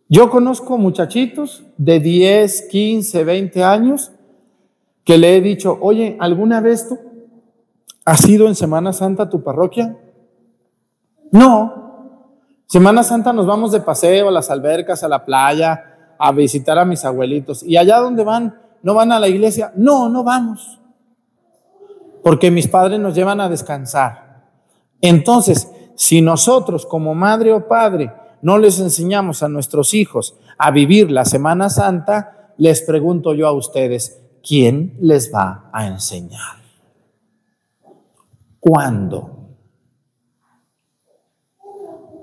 Yo 0.07 0.29
conozco 0.29 0.77
muchachitos 0.77 1.63
de 1.79 1.99
10, 1.99 2.67
15, 2.69 3.23
20 3.23 3.63
años 3.63 4.11
que 5.03 5.17
le 5.17 5.35
he 5.35 5.41
dicho, 5.41 5.79
oye, 5.81 6.15
¿alguna 6.19 6.61
vez 6.61 6.87
tú 6.87 6.99
has 8.05 8.29
ido 8.29 8.47
en 8.47 8.53
Semana 8.53 8.93
Santa 8.93 9.23
a 9.23 9.29
tu 9.31 9.41
parroquia? 9.41 9.97
No. 11.31 12.27
Semana 12.67 13.01
Santa 13.01 13.33
nos 13.33 13.47
vamos 13.47 13.71
de 13.71 13.79
paseo 13.79 14.27
a 14.27 14.31
las 14.31 14.51
albercas, 14.51 15.03
a 15.03 15.07
la 15.07 15.25
playa, 15.25 16.13
a 16.19 16.31
visitar 16.31 16.77
a 16.77 16.85
mis 16.85 17.03
abuelitos. 17.03 17.63
¿Y 17.63 17.77
allá 17.77 17.97
donde 17.97 18.23
van? 18.23 18.61
¿No 18.83 18.93
van 18.93 19.11
a 19.11 19.19
la 19.19 19.27
iglesia? 19.27 19.73
No, 19.75 20.07
no 20.07 20.23
vamos 20.23 20.82
porque 22.23 22.49
mis 22.49 22.67
padres 22.67 22.99
nos 22.99 23.13
llevan 23.13 23.41
a 23.41 23.49
descansar. 23.49 24.47
Entonces, 25.01 25.69
si 25.95 26.21
nosotros 26.21 26.85
como 26.85 27.13
madre 27.13 27.51
o 27.51 27.67
padre 27.67 28.11
no 28.41 28.57
les 28.57 28.79
enseñamos 28.79 29.43
a 29.43 29.49
nuestros 29.49 29.93
hijos 29.93 30.35
a 30.57 30.71
vivir 30.71 31.11
la 31.11 31.25
Semana 31.25 31.69
Santa, 31.69 32.53
les 32.57 32.81
pregunto 32.81 33.33
yo 33.33 33.47
a 33.47 33.51
ustedes, 33.51 34.21
¿quién 34.41 34.97
les 34.99 35.33
va 35.33 35.69
a 35.73 35.87
enseñar? 35.87 36.63
¿Cuándo? 38.59 39.49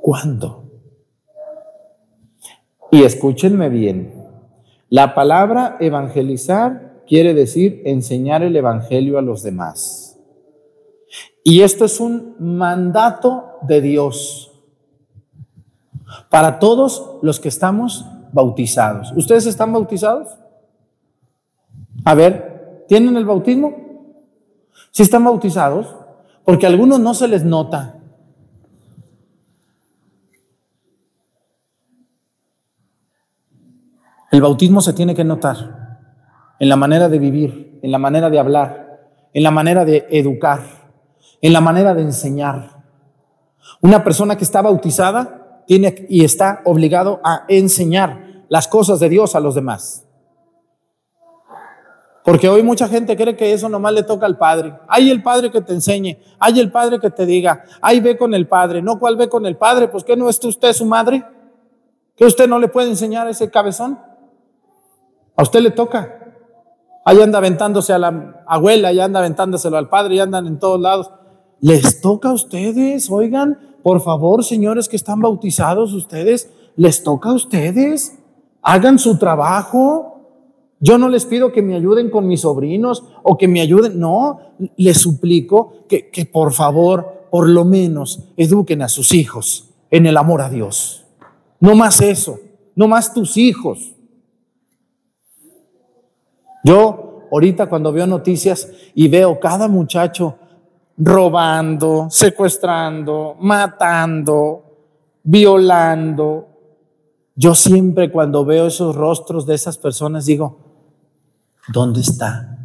¿Cuándo? 0.00 0.64
Y 2.90 3.04
escúchenme 3.04 3.68
bien, 3.68 4.26
la 4.88 5.14
palabra 5.14 5.76
evangelizar 5.78 6.89
quiere 7.10 7.34
decir 7.34 7.82
enseñar 7.86 8.44
el 8.44 8.54
Evangelio 8.54 9.18
a 9.18 9.22
los 9.22 9.42
demás. 9.42 10.16
Y 11.42 11.62
esto 11.62 11.84
es 11.84 11.98
un 11.98 12.36
mandato 12.38 13.56
de 13.62 13.80
Dios 13.80 14.52
para 16.30 16.60
todos 16.60 17.18
los 17.22 17.40
que 17.40 17.48
estamos 17.48 18.06
bautizados. 18.32 19.12
¿Ustedes 19.16 19.46
están 19.46 19.72
bautizados? 19.72 20.28
A 22.04 22.14
ver, 22.14 22.84
¿tienen 22.86 23.16
el 23.16 23.24
bautismo? 23.24 23.74
¿Sí 24.92 25.02
están 25.02 25.24
bautizados? 25.24 25.92
Porque 26.44 26.66
a 26.66 26.68
algunos 26.68 27.00
no 27.00 27.12
se 27.14 27.26
les 27.26 27.44
nota. 27.44 27.98
El 34.30 34.40
bautismo 34.40 34.80
se 34.80 34.92
tiene 34.92 35.16
que 35.16 35.24
notar 35.24 35.79
en 36.60 36.68
la 36.68 36.76
manera 36.76 37.08
de 37.08 37.18
vivir, 37.18 37.80
en 37.82 37.90
la 37.90 37.98
manera 37.98 38.30
de 38.30 38.38
hablar, 38.38 39.00
en 39.32 39.42
la 39.42 39.50
manera 39.50 39.84
de 39.86 40.06
educar, 40.10 40.60
en 41.40 41.52
la 41.54 41.60
manera 41.62 41.94
de 41.94 42.02
enseñar. 42.02 42.84
Una 43.80 44.04
persona 44.04 44.36
que 44.36 44.44
está 44.44 44.60
bautizada 44.60 45.62
tiene 45.66 46.06
y 46.10 46.22
está 46.22 46.60
obligado 46.64 47.20
a 47.24 47.44
enseñar 47.48 48.44
las 48.48 48.68
cosas 48.68 49.00
de 49.00 49.08
Dios 49.08 49.34
a 49.34 49.40
los 49.40 49.54
demás. 49.54 50.06
Porque 52.24 52.50
hoy 52.50 52.62
mucha 52.62 52.88
gente 52.88 53.16
cree 53.16 53.36
que 53.36 53.54
eso 53.54 53.70
nomás 53.70 53.94
le 53.94 54.02
toca 54.02 54.26
al 54.26 54.36
padre. 54.36 54.74
Hay 54.86 55.10
el 55.10 55.22
padre 55.22 55.50
que 55.50 55.62
te 55.62 55.72
enseñe, 55.72 56.18
hay 56.38 56.60
el 56.60 56.70
padre 56.70 57.00
que 57.00 57.08
te 57.08 57.24
diga, 57.24 57.64
ahí 57.80 58.00
ve 58.00 58.18
con 58.18 58.34
el 58.34 58.46
padre, 58.46 58.82
no 58.82 58.98
cuál 58.98 59.16
ve 59.16 59.30
con 59.30 59.46
el 59.46 59.56
padre, 59.56 59.88
pues 59.88 60.04
que 60.04 60.14
no 60.14 60.28
es 60.28 60.44
usted 60.44 60.74
su 60.74 60.84
madre, 60.84 61.24
que 62.14 62.26
usted 62.26 62.46
no 62.46 62.58
le 62.58 62.68
puede 62.68 62.90
enseñar 62.90 63.26
ese 63.28 63.50
cabezón. 63.50 63.98
A 65.34 65.42
usted 65.42 65.60
le 65.60 65.70
toca. 65.70 66.19
Ahí 67.04 67.20
anda 67.20 67.38
aventándose 67.38 67.92
a 67.92 67.98
la 67.98 68.42
abuela, 68.46 68.88
ahí 68.88 69.00
anda 69.00 69.20
aventándoselo 69.20 69.76
al 69.78 69.88
padre, 69.88 70.16
y 70.16 70.20
andan 70.20 70.46
en 70.46 70.58
todos 70.58 70.80
lados. 70.80 71.10
Les 71.60 72.00
toca 72.00 72.30
a 72.30 72.32
ustedes, 72.32 73.10
oigan, 73.10 73.58
por 73.82 74.00
favor, 74.00 74.44
señores 74.44 74.88
que 74.88 74.96
están 74.96 75.20
bautizados, 75.20 75.92
ustedes, 75.92 76.50
les 76.76 77.02
toca 77.02 77.30
a 77.30 77.34
ustedes. 77.34 78.18
Hagan 78.62 78.98
su 78.98 79.18
trabajo. 79.18 80.06
Yo 80.80 80.98
no 80.98 81.08
les 81.08 81.26
pido 81.26 81.52
que 81.52 81.62
me 81.62 81.74
ayuden 81.74 82.10
con 82.10 82.26
mis 82.26 82.42
sobrinos 82.42 83.04
o 83.22 83.36
que 83.36 83.48
me 83.48 83.60
ayuden, 83.60 84.00
no, 84.00 84.40
les 84.76 84.98
suplico 84.98 85.84
que, 85.88 86.08
que 86.08 86.24
por 86.24 86.52
favor, 86.52 87.26
por 87.30 87.48
lo 87.48 87.66
menos, 87.66 88.30
eduquen 88.38 88.80
a 88.80 88.88
sus 88.88 89.12
hijos 89.12 89.70
en 89.90 90.06
el 90.06 90.16
amor 90.16 90.40
a 90.40 90.48
Dios. 90.48 91.04
No 91.60 91.74
más 91.74 92.00
eso, 92.00 92.38
no 92.74 92.88
más 92.88 93.12
tus 93.12 93.36
hijos. 93.36 93.94
Yo 96.62 97.28
ahorita 97.30 97.68
cuando 97.68 97.92
veo 97.92 98.06
noticias 98.06 98.68
y 98.94 99.08
veo 99.08 99.38
cada 99.40 99.68
muchacho 99.68 100.36
robando, 100.96 102.08
secuestrando, 102.10 103.36
matando, 103.40 104.64
violando. 105.22 106.48
Yo 107.34 107.54
siempre 107.54 108.10
cuando 108.10 108.44
veo 108.44 108.66
esos 108.66 108.94
rostros 108.94 109.46
de 109.46 109.54
esas 109.54 109.78
personas 109.78 110.26
digo, 110.26 110.58
¿dónde 111.68 112.00
está 112.00 112.58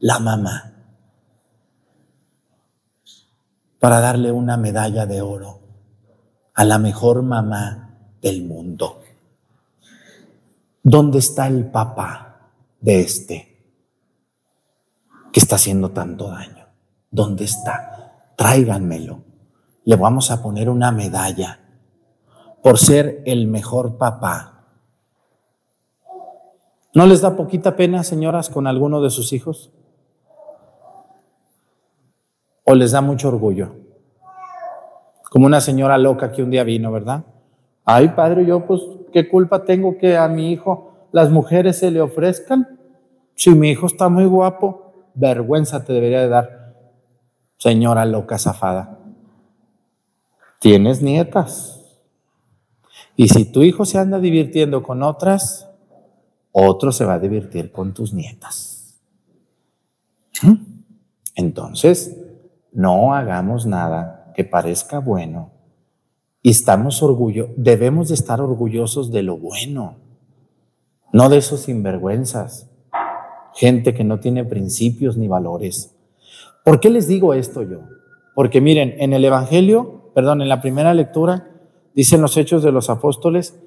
la 0.00 0.18
mamá? 0.18 0.72
Para 3.78 4.00
darle 4.00 4.32
una 4.32 4.56
medalla 4.56 5.06
de 5.06 5.20
oro 5.20 5.60
a 6.54 6.64
la 6.64 6.78
mejor 6.78 7.22
mamá 7.22 7.96
del 8.22 8.44
mundo. 8.44 9.02
¿Dónde 10.82 11.18
está 11.18 11.46
el 11.46 11.66
papá 11.66 12.27
de 12.80 13.00
este 13.00 13.48
que 15.32 15.40
está 15.40 15.56
haciendo 15.56 15.90
tanto 15.90 16.28
daño? 16.28 16.66
¿Dónde 17.10 17.44
está? 17.44 18.32
Tráiganmelo. 18.36 19.22
Le 19.84 19.96
vamos 19.96 20.30
a 20.30 20.42
poner 20.42 20.68
una 20.68 20.92
medalla 20.92 21.60
por 22.62 22.78
ser 22.78 23.22
el 23.26 23.46
mejor 23.46 23.96
papá. 23.96 24.66
¿No 26.94 27.06
les 27.06 27.20
da 27.20 27.36
poquita 27.36 27.76
pena, 27.76 28.02
señoras, 28.02 28.50
con 28.50 28.66
alguno 28.66 29.00
de 29.00 29.10
sus 29.10 29.32
hijos? 29.32 29.70
¿O 32.64 32.74
les 32.74 32.92
da 32.92 33.00
mucho 33.00 33.28
orgullo? 33.28 33.74
Como 35.30 35.46
una 35.46 35.60
señora 35.60 35.96
loca 35.98 36.32
que 36.32 36.42
un 36.42 36.50
día 36.50 36.64
vino, 36.64 36.90
¿verdad? 36.90 37.24
Ay, 37.84 38.08
padre, 38.08 38.44
yo 38.44 38.66
pues, 38.66 38.82
¿qué 39.12 39.28
culpa 39.28 39.64
tengo 39.64 39.96
que 39.96 40.16
a 40.16 40.28
mi 40.28 40.52
hijo 40.52 40.87
las 41.12 41.30
mujeres 41.30 41.78
se 41.78 41.90
le 41.90 42.00
ofrezcan? 42.00 42.78
Si 43.34 43.50
mi 43.50 43.70
hijo 43.70 43.86
está 43.86 44.08
muy 44.08 44.24
guapo, 44.24 45.10
vergüenza 45.14 45.84
te 45.84 45.92
debería 45.92 46.20
de 46.20 46.28
dar, 46.28 46.74
señora 47.56 48.04
loca 48.04 48.38
zafada. 48.38 48.98
Tienes 50.60 51.02
nietas. 51.02 51.80
Y 53.16 53.28
si 53.28 53.44
tu 53.44 53.62
hijo 53.62 53.84
se 53.84 53.98
anda 53.98 54.18
divirtiendo 54.18 54.82
con 54.82 55.02
otras, 55.02 55.68
otro 56.52 56.92
se 56.92 57.04
va 57.04 57.14
a 57.14 57.18
divertir 57.18 57.72
con 57.72 57.94
tus 57.94 58.12
nietas. 58.12 58.98
¿Mm? 60.42 60.54
Entonces, 61.34 62.16
no 62.72 63.14
hagamos 63.14 63.66
nada 63.66 64.32
que 64.34 64.44
parezca 64.44 64.98
bueno. 64.98 65.50
Y 66.42 66.50
estamos 66.50 67.02
orgullo, 67.02 67.50
debemos 67.56 68.08
de 68.08 68.14
estar 68.14 68.40
orgullosos 68.40 69.10
de 69.10 69.22
lo 69.22 69.36
bueno, 69.36 69.96
no 71.12 71.28
de 71.28 71.38
esos 71.38 71.60
sinvergüenzas, 71.60 72.70
gente 73.54 73.94
que 73.94 74.04
no 74.04 74.20
tiene 74.20 74.44
principios 74.44 75.16
ni 75.16 75.28
valores. 75.28 75.94
¿Por 76.64 76.80
qué 76.80 76.90
les 76.90 77.08
digo 77.08 77.34
esto 77.34 77.62
yo? 77.62 77.80
Porque 78.34 78.60
miren, 78.60 78.94
en 78.98 79.12
el 79.12 79.24
Evangelio, 79.24 80.10
perdón, 80.14 80.42
en 80.42 80.48
la 80.48 80.60
primera 80.60 80.94
lectura, 80.94 81.50
dicen 81.94 82.20
los 82.20 82.36
hechos 82.36 82.62
de 82.62 82.72
los 82.72 82.90
apóstoles 82.90 83.58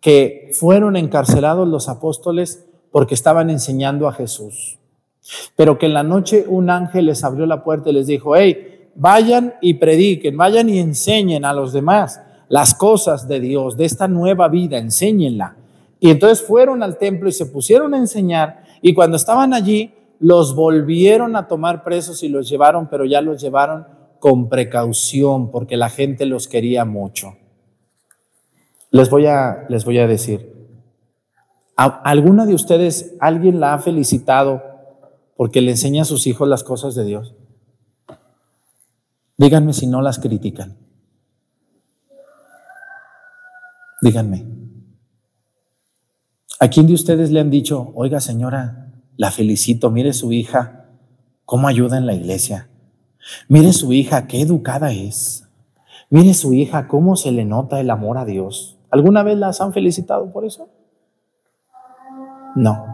que 0.00 0.50
fueron 0.52 0.96
encarcelados 0.96 1.68
los 1.68 1.88
apóstoles 1.88 2.66
porque 2.90 3.14
estaban 3.14 3.50
enseñando 3.50 4.08
a 4.08 4.12
Jesús. 4.12 4.78
Pero 5.56 5.78
que 5.78 5.86
en 5.86 5.94
la 5.94 6.02
noche 6.02 6.46
un 6.48 6.70
ángel 6.70 7.06
les 7.06 7.22
abrió 7.22 7.46
la 7.46 7.62
puerta 7.62 7.90
y 7.90 7.92
les 7.92 8.06
dijo, 8.06 8.34
hey, 8.34 8.88
vayan 8.94 9.54
y 9.60 9.74
prediquen, 9.74 10.36
vayan 10.36 10.68
y 10.68 10.78
enseñen 10.78 11.44
a 11.44 11.52
los 11.52 11.72
demás 11.72 12.20
las 12.48 12.74
cosas 12.74 13.28
de 13.28 13.40
Dios, 13.40 13.76
de 13.76 13.84
esta 13.84 14.08
nueva 14.08 14.48
vida, 14.48 14.78
enséñenla. 14.78 15.57
Y 16.00 16.10
entonces 16.10 16.46
fueron 16.46 16.82
al 16.82 16.98
templo 16.98 17.28
y 17.28 17.32
se 17.32 17.46
pusieron 17.46 17.94
a 17.94 17.98
enseñar 17.98 18.62
y 18.82 18.94
cuando 18.94 19.16
estaban 19.16 19.52
allí 19.52 19.94
los 20.20 20.54
volvieron 20.54 21.36
a 21.36 21.46
tomar 21.46 21.84
presos 21.84 22.22
y 22.22 22.28
los 22.28 22.48
llevaron, 22.48 22.88
pero 22.88 23.04
ya 23.04 23.20
los 23.20 23.40
llevaron 23.40 23.86
con 24.18 24.48
precaución 24.48 25.50
porque 25.50 25.76
la 25.76 25.88
gente 25.88 26.26
los 26.26 26.48
quería 26.48 26.84
mucho. 26.84 27.36
Les 28.90 29.10
voy 29.10 29.26
a, 29.26 29.66
les 29.68 29.84
voy 29.84 29.98
a 29.98 30.06
decir, 30.06 30.68
¿alguna 31.76 32.46
de 32.46 32.54
ustedes, 32.54 33.16
alguien 33.20 33.60
la 33.60 33.74
ha 33.74 33.78
felicitado 33.78 34.62
porque 35.36 35.60
le 35.60 35.72
enseña 35.72 36.02
a 36.02 36.06
sus 36.06 36.26
hijos 36.26 36.48
las 36.48 36.64
cosas 36.64 36.94
de 36.94 37.04
Dios? 37.04 37.34
Díganme 39.36 39.72
si 39.72 39.86
no 39.86 40.02
las 40.02 40.18
critican. 40.18 40.76
Díganme. 44.00 44.57
¿A 46.60 46.68
quién 46.68 46.88
de 46.88 46.94
ustedes 46.94 47.30
le 47.30 47.38
han 47.38 47.50
dicho, 47.50 47.92
oiga 47.94 48.20
señora, 48.20 48.92
la 49.16 49.30
felicito, 49.30 49.90
mire 49.90 50.12
su 50.12 50.32
hija, 50.32 50.86
cómo 51.44 51.68
ayuda 51.68 51.98
en 51.98 52.06
la 52.06 52.14
iglesia? 52.14 52.68
Mire 53.48 53.72
su 53.72 53.92
hija, 53.92 54.26
qué 54.26 54.40
educada 54.40 54.90
es. 54.92 55.48
Mire 56.10 56.34
su 56.34 56.54
hija, 56.54 56.88
cómo 56.88 57.14
se 57.16 57.30
le 57.30 57.44
nota 57.44 57.78
el 57.78 57.90
amor 57.90 58.18
a 58.18 58.24
Dios. 58.24 58.76
¿Alguna 58.90 59.22
vez 59.22 59.38
las 59.38 59.60
han 59.60 59.72
felicitado 59.72 60.32
por 60.32 60.44
eso? 60.44 60.68
No. 62.56 62.84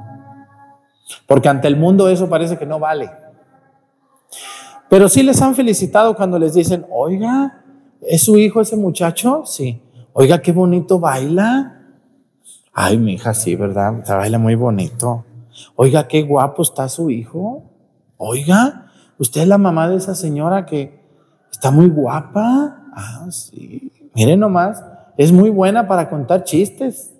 Porque 1.26 1.48
ante 1.48 1.66
el 1.66 1.76
mundo 1.76 2.08
eso 2.08 2.28
parece 2.28 2.58
que 2.58 2.66
no 2.66 2.78
vale. 2.78 3.10
Pero 4.90 5.08
sí 5.08 5.22
les 5.22 5.40
han 5.40 5.54
felicitado 5.54 6.14
cuando 6.14 6.38
les 6.38 6.52
dicen, 6.52 6.84
oiga, 6.90 7.64
¿es 8.02 8.22
su 8.22 8.36
hijo 8.36 8.60
ese 8.60 8.76
muchacho? 8.76 9.42
Sí. 9.46 9.80
Oiga, 10.12 10.42
qué 10.42 10.52
bonito 10.52 10.98
baila. 10.98 11.73
Ay, 12.74 12.98
mi 12.98 13.14
hija, 13.14 13.32
sí, 13.34 13.54
¿verdad? 13.54 14.04
Se 14.04 14.12
baila 14.12 14.38
muy 14.38 14.56
bonito. 14.56 15.24
Oiga, 15.76 16.08
qué 16.08 16.22
guapo 16.22 16.62
está 16.62 16.88
su 16.88 17.08
hijo. 17.08 17.62
Oiga, 18.16 18.90
usted 19.16 19.42
es 19.42 19.48
la 19.48 19.58
mamá 19.58 19.88
de 19.88 19.96
esa 19.96 20.16
señora 20.16 20.66
que 20.66 21.00
está 21.52 21.70
muy 21.70 21.88
guapa. 21.88 22.82
Ah, 22.92 23.26
sí. 23.30 23.92
Miren 24.14 24.40
nomás, 24.40 24.82
es 25.16 25.30
muy 25.30 25.50
buena 25.50 25.86
para 25.86 26.10
contar 26.10 26.42
chistes. 26.42 27.14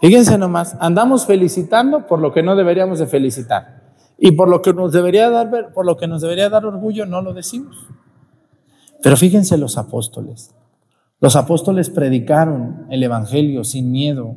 Fíjense 0.00 0.38
nomás, 0.38 0.74
andamos 0.80 1.26
felicitando 1.26 2.06
por 2.06 2.20
lo 2.20 2.32
que 2.32 2.42
no 2.42 2.56
deberíamos 2.56 2.98
de 2.98 3.06
felicitar. 3.06 3.82
Y 4.16 4.32
por 4.32 4.48
lo 4.48 4.62
que 4.62 4.72
nos 4.72 4.92
debería 4.92 5.28
dar, 5.28 5.72
por 5.74 5.84
lo 5.84 5.98
que 5.98 6.06
nos 6.06 6.22
debería 6.22 6.48
dar 6.48 6.64
orgullo, 6.64 7.04
no 7.04 7.20
lo 7.20 7.34
decimos. 7.34 7.76
Pero 9.02 9.16
fíjense 9.18 9.58
los 9.58 9.76
apóstoles. 9.76 10.54
Los 11.20 11.36
apóstoles 11.36 11.90
predicaron 11.90 12.86
el 12.90 13.02
Evangelio 13.02 13.64
sin 13.64 13.92
miedo. 13.92 14.36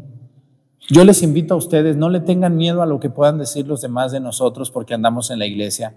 Yo 0.90 1.04
les 1.06 1.24
invito 1.24 1.54
a 1.54 1.58
ustedes, 1.58 1.96
no 1.96 2.10
le 2.10 2.20
tengan 2.20 2.58
miedo 2.58 2.82
a 2.82 2.86
lo 2.86 3.00
que 3.00 3.10
puedan 3.10 3.38
decir 3.38 3.68
los 3.68 3.82
demás 3.82 4.12
de 4.12 4.20
nosotros 4.20 4.70
porque 4.70 4.94
andamos 4.94 5.32
en 5.32 5.40
la 5.40 5.46
iglesia. 5.46 5.96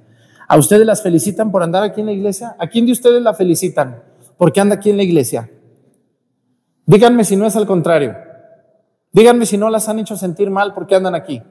¿A 0.48 0.56
ustedes 0.56 0.86
las 0.86 1.02
felicitan 1.02 1.50
por 1.50 1.62
andar 1.62 1.82
aquí 1.82 2.00
en 2.00 2.06
la 2.06 2.12
iglesia? 2.12 2.54
¿A 2.58 2.68
quién 2.68 2.86
de 2.86 2.92
ustedes 2.92 3.20
la 3.20 3.34
felicitan? 3.34 3.96
porque 4.36 4.60
anda 4.60 4.74
aquí 4.76 4.90
en 4.90 4.96
la 4.96 5.02
iglesia? 5.02 5.50
Díganme 6.84 7.24
si 7.24 7.36
no 7.36 7.46
es 7.46 7.56
al 7.56 7.66
contrario. 7.66 8.14
Díganme 9.12 9.46
si 9.46 9.56
no 9.56 9.70
las 9.70 9.88
han 9.88 9.98
hecho 9.98 10.16
sentir 10.16 10.50
mal 10.50 10.74
porque 10.74 10.94
andan 10.94 11.14
aquí. 11.14 11.42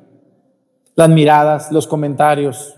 Las 0.95 1.09
miradas, 1.09 1.71
los 1.71 1.87
comentarios 1.87 2.75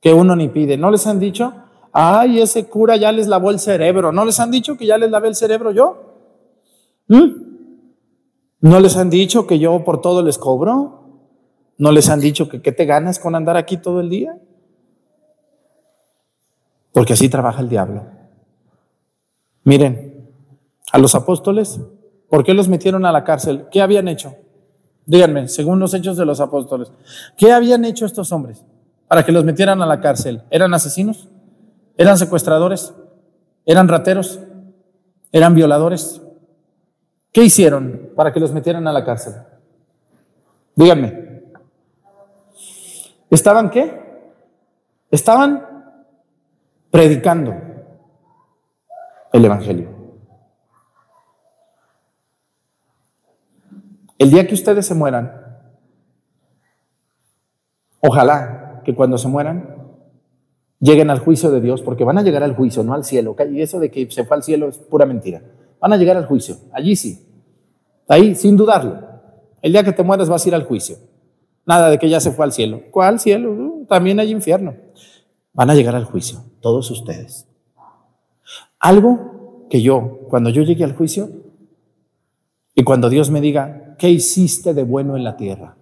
que 0.00 0.12
uno 0.12 0.36
ni 0.36 0.48
pide. 0.48 0.76
¿No 0.76 0.90
les 0.90 1.06
han 1.06 1.18
dicho? 1.18 1.52
Ay, 1.92 2.40
ese 2.40 2.68
cura 2.68 2.96
ya 2.96 3.12
les 3.12 3.26
lavó 3.26 3.50
el 3.50 3.58
cerebro. 3.58 4.12
¿No 4.12 4.24
les 4.24 4.38
han 4.40 4.50
dicho 4.50 4.76
que 4.76 4.86
ya 4.86 4.98
les 4.98 5.10
lavé 5.10 5.28
el 5.28 5.34
cerebro 5.34 5.72
yo? 5.72 6.14
¿Mm? 7.08 7.48
¿No 8.60 8.80
les 8.80 8.96
han 8.96 9.10
dicho 9.10 9.46
que 9.46 9.58
yo 9.58 9.84
por 9.84 10.00
todo 10.00 10.22
les 10.22 10.38
cobro? 10.38 10.98
¿No 11.78 11.92
les 11.92 12.08
han 12.10 12.20
dicho 12.20 12.48
que 12.48 12.60
qué 12.60 12.72
te 12.72 12.84
ganas 12.84 13.18
con 13.18 13.34
andar 13.34 13.56
aquí 13.56 13.76
todo 13.76 14.00
el 14.00 14.10
día? 14.10 14.36
Porque 16.92 17.12
así 17.12 17.28
trabaja 17.28 17.60
el 17.60 17.68
diablo. 17.68 18.04
Miren, 19.62 20.28
a 20.92 20.98
los 20.98 21.14
apóstoles, 21.14 21.80
¿por 22.28 22.42
qué 22.42 22.54
los 22.54 22.68
metieron 22.68 23.06
a 23.06 23.12
la 23.12 23.22
cárcel? 23.22 23.66
¿Qué 23.70 23.80
habían 23.80 24.08
hecho? 24.08 24.34
Díganme, 25.06 25.48
según 25.48 25.78
los 25.78 25.94
hechos 25.94 26.16
de 26.16 26.26
los 26.26 26.40
apóstoles, 26.40 26.90
¿qué 27.36 27.52
habían 27.52 27.84
hecho 27.84 28.04
estos 28.04 28.32
hombres 28.32 28.64
para 29.06 29.24
que 29.24 29.32
los 29.32 29.44
metieran 29.44 29.80
a 29.80 29.86
la 29.86 30.00
cárcel? 30.00 30.42
¿Eran 30.50 30.74
asesinos? 30.74 31.27
¿Eran 31.98 32.16
secuestradores? 32.16 32.94
¿Eran 33.66 33.88
rateros? 33.88 34.38
¿Eran 35.32 35.54
violadores? 35.54 36.22
¿Qué 37.32 37.42
hicieron 37.42 38.12
para 38.14 38.32
que 38.32 38.38
los 38.38 38.52
metieran 38.52 38.86
a 38.86 38.92
la 38.92 39.04
cárcel? 39.04 39.34
Díganme. 40.76 41.42
¿Estaban 43.28 43.68
qué? 43.68 44.30
Estaban 45.10 45.66
predicando 46.92 47.54
el 49.32 49.44
Evangelio. 49.44 49.90
El 54.18 54.30
día 54.30 54.46
que 54.46 54.54
ustedes 54.54 54.86
se 54.86 54.94
mueran, 54.94 55.32
ojalá 58.00 58.82
que 58.84 58.94
cuando 58.94 59.18
se 59.18 59.28
mueran 59.28 59.77
lleguen 60.80 61.10
al 61.10 61.18
juicio 61.18 61.50
de 61.50 61.60
Dios, 61.60 61.82
porque 61.82 62.04
van 62.04 62.18
a 62.18 62.22
llegar 62.22 62.42
al 62.42 62.54
juicio, 62.54 62.82
no 62.82 62.94
al 62.94 63.04
cielo. 63.04 63.36
Y 63.50 63.62
eso 63.62 63.80
de 63.80 63.90
que 63.90 64.10
se 64.10 64.24
fue 64.24 64.36
al 64.36 64.42
cielo 64.42 64.68
es 64.68 64.78
pura 64.78 65.06
mentira. 65.06 65.42
Van 65.80 65.92
a 65.92 65.96
llegar 65.96 66.16
al 66.16 66.26
juicio, 66.26 66.56
allí 66.72 66.96
sí. 66.96 67.26
Ahí, 68.08 68.34
sin 68.34 68.56
dudarlo. 68.56 68.98
El 69.60 69.72
día 69.72 69.84
que 69.84 69.92
te 69.92 70.02
mueras 70.02 70.28
vas 70.28 70.44
a 70.44 70.48
ir 70.48 70.54
al 70.54 70.64
juicio. 70.64 70.96
Nada 71.66 71.90
de 71.90 71.98
que 71.98 72.08
ya 72.08 72.20
se 72.20 72.30
fue 72.30 72.44
al 72.46 72.52
cielo. 72.52 72.80
¿Cuál 72.90 73.20
cielo? 73.20 73.50
Uh, 73.52 73.86
también 73.86 74.18
hay 74.20 74.30
infierno. 74.30 74.74
van 75.52 75.70
a 75.70 75.74
llegar 75.74 75.94
al 75.94 76.04
juicio, 76.04 76.44
todos 76.60 76.90
ustedes. 76.90 77.46
Algo 78.78 79.66
que 79.68 79.82
yo, 79.82 80.20
cuando 80.28 80.50
yo 80.50 80.62
llegue 80.62 80.84
al 80.84 80.96
juicio, 80.96 81.30
y 82.74 82.84
cuando 82.84 83.10
Dios 83.10 83.30
me 83.30 83.40
diga, 83.40 83.96
¿qué 83.98 84.08
hiciste 84.08 84.72
de 84.72 84.84
bueno 84.84 85.16
en 85.16 85.24
la 85.24 85.36
tierra? 85.36 85.77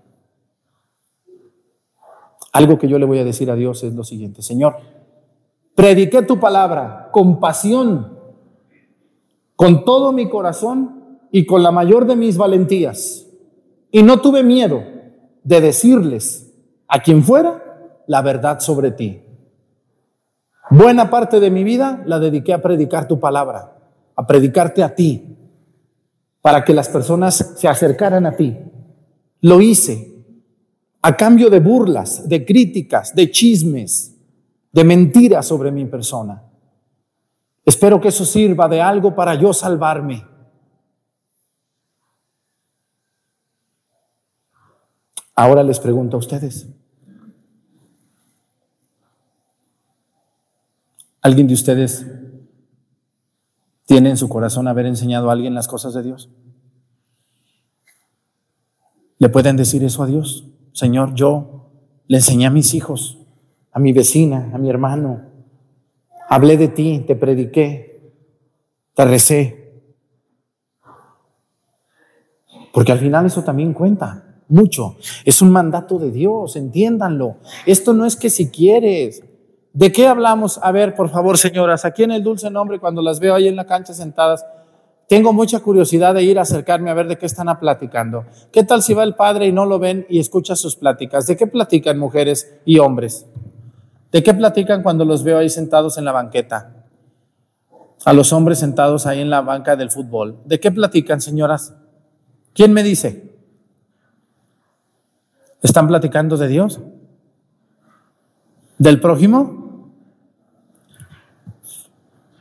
Algo 2.56 2.78
que 2.78 2.88
yo 2.88 2.98
le 2.98 3.04
voy 3.04 3.18
a 3.18 3.24
decir 3.24 3.50
a 3.50 3.54
Dios 3.54 3.84
es 3.84 3.92
lo 3.92 4.02
siguiente, 4.02 4.40
Señor, 4.40 4.76
prediqué 5.74 6.22
tu 6.22 6.40
palabra 6.40 7.10
con 7.12 7.38
pasión, 7.38 8.16
con 9.56 9.84
todo 9.84 10.10
mi 10.10 10.30
corazón 10.30 11.18
y 11.30 11.44
con 11.44 11.62
la 11.62 11.70
mayor 11.70 12.06
de 12.06 12.16
mis 12.16 12.38
valentías. 12.38 13.26
Y 13.90 14.02
no 14.02 14.22
tuve 14.22 14.42
miedo 14.42 14.82
de 15.44 15.60
decirles 15.60 16.50
a 16.88 17.02
quien 17.02 17.22
fuera 17.22 17.62
la 18.06 18.22
verdad 18.22 18.60
sobre 18.60 18.90
ti. 18.90 19.20
Buena 20.70 21.10
parte 21.10 21.40
de 21.40 21.50
mi 21.50 21.62
vida 21.62 22.02
la 22.06 22.18
dediqué 22.18 22.54
a 22.54 22.62
predicar 22.62 23.06
tu 23.06 23.20
palabra, 23.20 23.76
a 24.16 24.26
predicarte 24.26 24.82
a 24.82 24.94
ti, 24.94 25.36
para 26.40 26.64
que 26.64 26.72
las 26.72 26.88
personas 26.88 27.34
se 27.58 27.68
acercaran 27.68 28.24
a 28.24 28.34
ti. 28.34 28.56
Lo 29.42 29.60
hice 29.60 30.15
a 31.06 31.16
cambio 31.16 31.48
de 31.48 31.60
burlas, 31.60 32.28
de 32.28 32.44
críticas, 32.44 33.14
de 33.14 33.30
chismes, 33.30 34.12
de 34.72 34.82
mentiras 34.82 35.46
sobre 35.46 35.70
mi 35.70 35.84
persona. 35.84 36.42
Espero 37.64 38.00
que 38.00 38.08
eso 38.08 38.24
sirva 38.24 38.66
de 38.66 38.82
algo 38.82 39.14
para 39.14 39.36
yo 39.36 39.52
salvarme. 39.52 40.26
Ahora 45.36 45.62
les 45.62 45.78
pregunto 45.78 46.16
a 46.16 46.18
ustedes. 46.18 46.66
¿Alguien 51.22 51.46
de 51.46 51.54
ustedes 51.54 52.04
tiene 53.84 54.10
en 54.10 54.16
su 54.16 54.28
corazón 54.28 54.66
haber 54.66 54.86
enseñado 54.86 55.30
a 55.30 55.34
alguien 55.34 55.54
las 55.54 55.68
cosas 55.68 55.94
de 55.94 56.02
Dios? 56.02 56.30
¿Le 59.18 59.28
pueden 59.28 59.56
decir 59.56 59.84
eso 59.84 60.02
a 60.02 60.08
Dios? 60.08 60.50
Señor, 60.76 61.14
yo 61.14 61.70
le 62.06 62.18
enseñé 62.18 62.44
a 62.44 62.50
mis 62.50 62.74
hijos, 62.74 63.16
a 63.72 63.78
mi 63.78 63.94
vecina, 63.94 64.50
a 64.52 64.58
mi 64.58 64.68
hermano, 64.68 65.22
hablé 66.28 66.58
de 66.58 66.68
ti, 66.68 67.02
te 67.06 67.16
prediqué, 67.16 68.12
te 68.92 69.04
recé. 69.06 69.82
Porque 72.74 72.92
al 72.92 72.98
final 72.98 73.24
eso 73.24 73.42
también 73.42 73.72
cuenta 73.72 74.42
mucho. 74.48 74.96
Es 75.24 75.40
un 75.40 75.50
mandato 75.50 75.98
de 75.98 76.10
Dios, 76.10 76.56
entiéndanlo. 76.56 77.36
Esto 77.64 77.94
no 77.94 78.04
es 78.04 78.14
que 78.14 78.28
si 78.28 78.50
quieres. 78.50 79.24
¿De 79.72 79.90
qué 79.90 80.06
hablamos? 80.06 80.60
A 80.62 80.72
ver, 80.72 80.94
por 80.94 81.08
favor, 81.08 81.38
señoras, 81.38 81.86
aquí 81.86 82.02
en 82.02 82.10
el 82.10 82.22
dulce 82.22 82.50
nombre, 82.50 82.78
cuando 82.78 83.00
las 83.00 83.18
veo 83.18 83.34
ahí 83.34 83.48
en 83.48 83.56
la 83.56 83.64
cancha 83.64 83.94
sentadas, 83.94 84.44
tengo 85.08 85.32
mucha 85.32 85.60
curiosidad 85.60 86.14
de 86.14 86.24
ir 86.24 86.38
a 86.38 86.42
acercarme 86.42 86.90
a 86.90 86.94
ver 86.94 87.06
de 87.06 87.16
qué 87.16 87.26
están 87.26 87.46
platicando. 87.60 88.26
¿Qué 88.50 88.64
tal 88.64 88.82
si 88.82 88.92
va 88.92 89.04
el 89.04 89.14
padre 89.14 89.46
y 89.46 89.52
no 89.52 89.64
lo 89.64 89.78
ven 89.78 90.04
y 90.08 90.18
escucha 90.18 90.56
sus 90.56 90.74
pláticas? 90.74 91.26
¿De 91.26 91.36
qué 91.36 91.46
platican 91.46 91.98
mujeres 91.98 92.54
y 92.64 92.78
hombres? 92.78 93.26
¿De 94.10 94.22
qué 94.22 94.34
platican 94.34 94.82
cuando 94.82 95.04
los 95.04 95.22
veo 95.22 95.38
ahí 95.38 95.48
sentados 95.48 95.96
en 95.98 96.04
la 96.04 96.12
banqueta? 96.12 96.84
A 98.04 98.12
los 98.12 98.32
hombres 98.32 98.58
sentados 98.58 99.06
ahí 99.06 99.20
en 99.20 99.30
la 99.30 99.42
banca 99.42 99.76
del 99.76 99.90
fútbol. 99.90 100.38
¿De 100.44 100.58
qué 100.58 100.72
platican, 100.72 101.20
señoras? 101.20 101.74
¿Quién 102.52 102.72
me 102.72 102.82
dice? 102.82 103.32
¿Están 105.62 105.86
platicando 105.86 106.36
de 106.36 106.48
Dios? 106.48 106.80
¿Del 108.78 109.00
prójimo? 109.00 109.92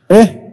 ¿Eh? 0.10 0.45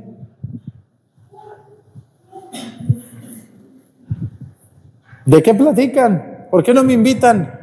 ¿De 5.25 5.43
qué 5.43 5.55
platican? 5.55 6.49
¿Por 6.51 6.63
qué 6.63 6.75
no 6.75 6.83
me 6.83 6.93
invitan? 6.93 7.61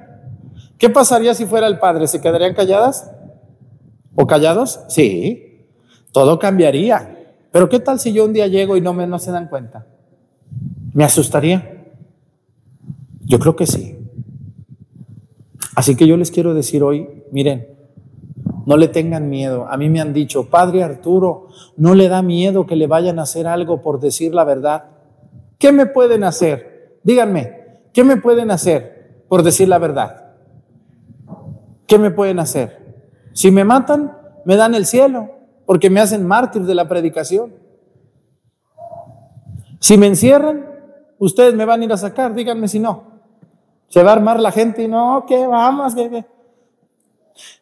¿Qué 0.77 0.89
pasaría 0.89 1.33
si 1.33 1.45
fuera 1.45 1.67
el 1.67 1.79
padre? 1.79 2.07
¿Se 2.07 2.21
quedarían 2.21 2.55
calladas? 2.55 3.11
¿O 4.15 4.25
callados? 4.25 4.81
Sí, 4.87 5.67
todo 6.11 6.39
cambiaría. 6.39 7.17
Pero 7.51 7.69
¿qué 7.69 7.79
tal 7.79 7.99
si 7.99 8.13
yo 8.13 8.25
un 8.25 8.33
día 8.33 8.47
llego 8.47 8.77
y 8.77 8.81
no, 8.81 8.93
me, 8.93 9.07
no 9.07 9.19
se 9.19 9.31
dan 9.31 9.47
cuenta? 9.47 9.87
¿Me 10.93 11.03
asustaría? 11.03 11.85
Yo 13.25 13.39
creo 13.39 13.55
que 13.55 13.67
sí. 13.67 13.97
Así 15.75 15.95
que 15.95 16.07
yo 16.07 16.17
les 16.17 16.31
quiero 16.31 16.53
decir 16.53 16.83
hoy, 16.83 17.07
miren, 17.31 17.67
no 18.65 18.77
le 18.77 18.87
tengan 18.87 19.29
miedo. 19.29 19.67
A 19.69 19.77
mí 19.77 19.89
me 19.89 20.01
han 20.01 20.13
dicho, 20.13 20.49
Padre 20.49 20.83
Arturo, 20.83 21.47
no 21.77 21.95
le 21.95 22.07
da 22.07 22.21
miedo 22.21 22.65
que 22.65 22.75
le 22.75 22.87
vayan 22.87 23.19
a 23.19 23.23
hacer 23.23 23.47
algo 23.47 23.81
por 23.81 23.99
decir 23.99 24.33
la 24.33 24.43
verdad. 24.43 24.85
¿Qué 25.57 25.71
me 25.71 25.85
pueden 25.85 26.23
hacer? 26.23 26.68
Díganme, 27.03 27.81
¿qué 27.93 28.03
me 28.03 28.17
pueden 28.17 28.51
hacer 28.51 29.23
por 29.27 29.43
decir 29.43 29.67
la 29.67 29.77
verdad? 29.77 30.33
¿Qué 31.87 31.97
me 31.97 32.11
pueden 32.11 32.39
hacer? 32.39 32.79
Si 33.33 33.51
me 33.51 33.63
matan, 33.63 34.17
me 34.45 34.55
dan 34.55 34.75
el 34.75 34.85
cielo, 34.85 35.29
porque 35.65 35.89
me 35.89 35.99
hacen 35.99 36.25
mártir 36.25 36.63
de 36.63 36.75
la 36.75 36.87
predicación. 36.87 37.53
Si 39.79 39.97
me 39.97 40.07
encierran, 40.07 40.67
ustedes 41.17 41.53
me 41.53 41.65
van 41.65 41.81
a 41.81 41.85
ir 41.85 41.93
a 41.93 41.97
sacar, 41.97 42.33
díganme 42.33 42.67
si 42.67 42.79
no. 42.79 43.03
Se 43.87 44.03
va 44.03 44.11
a 44.11 44.13
armar 44.13 44.39
la 44.39 44.51
gente 44.51 44.83
y 44.83 44.87
no, 44.87 45.25
¿qué 45.27 45.47
vamos? 45.47 45.95
¿Qué, 45.95 46.25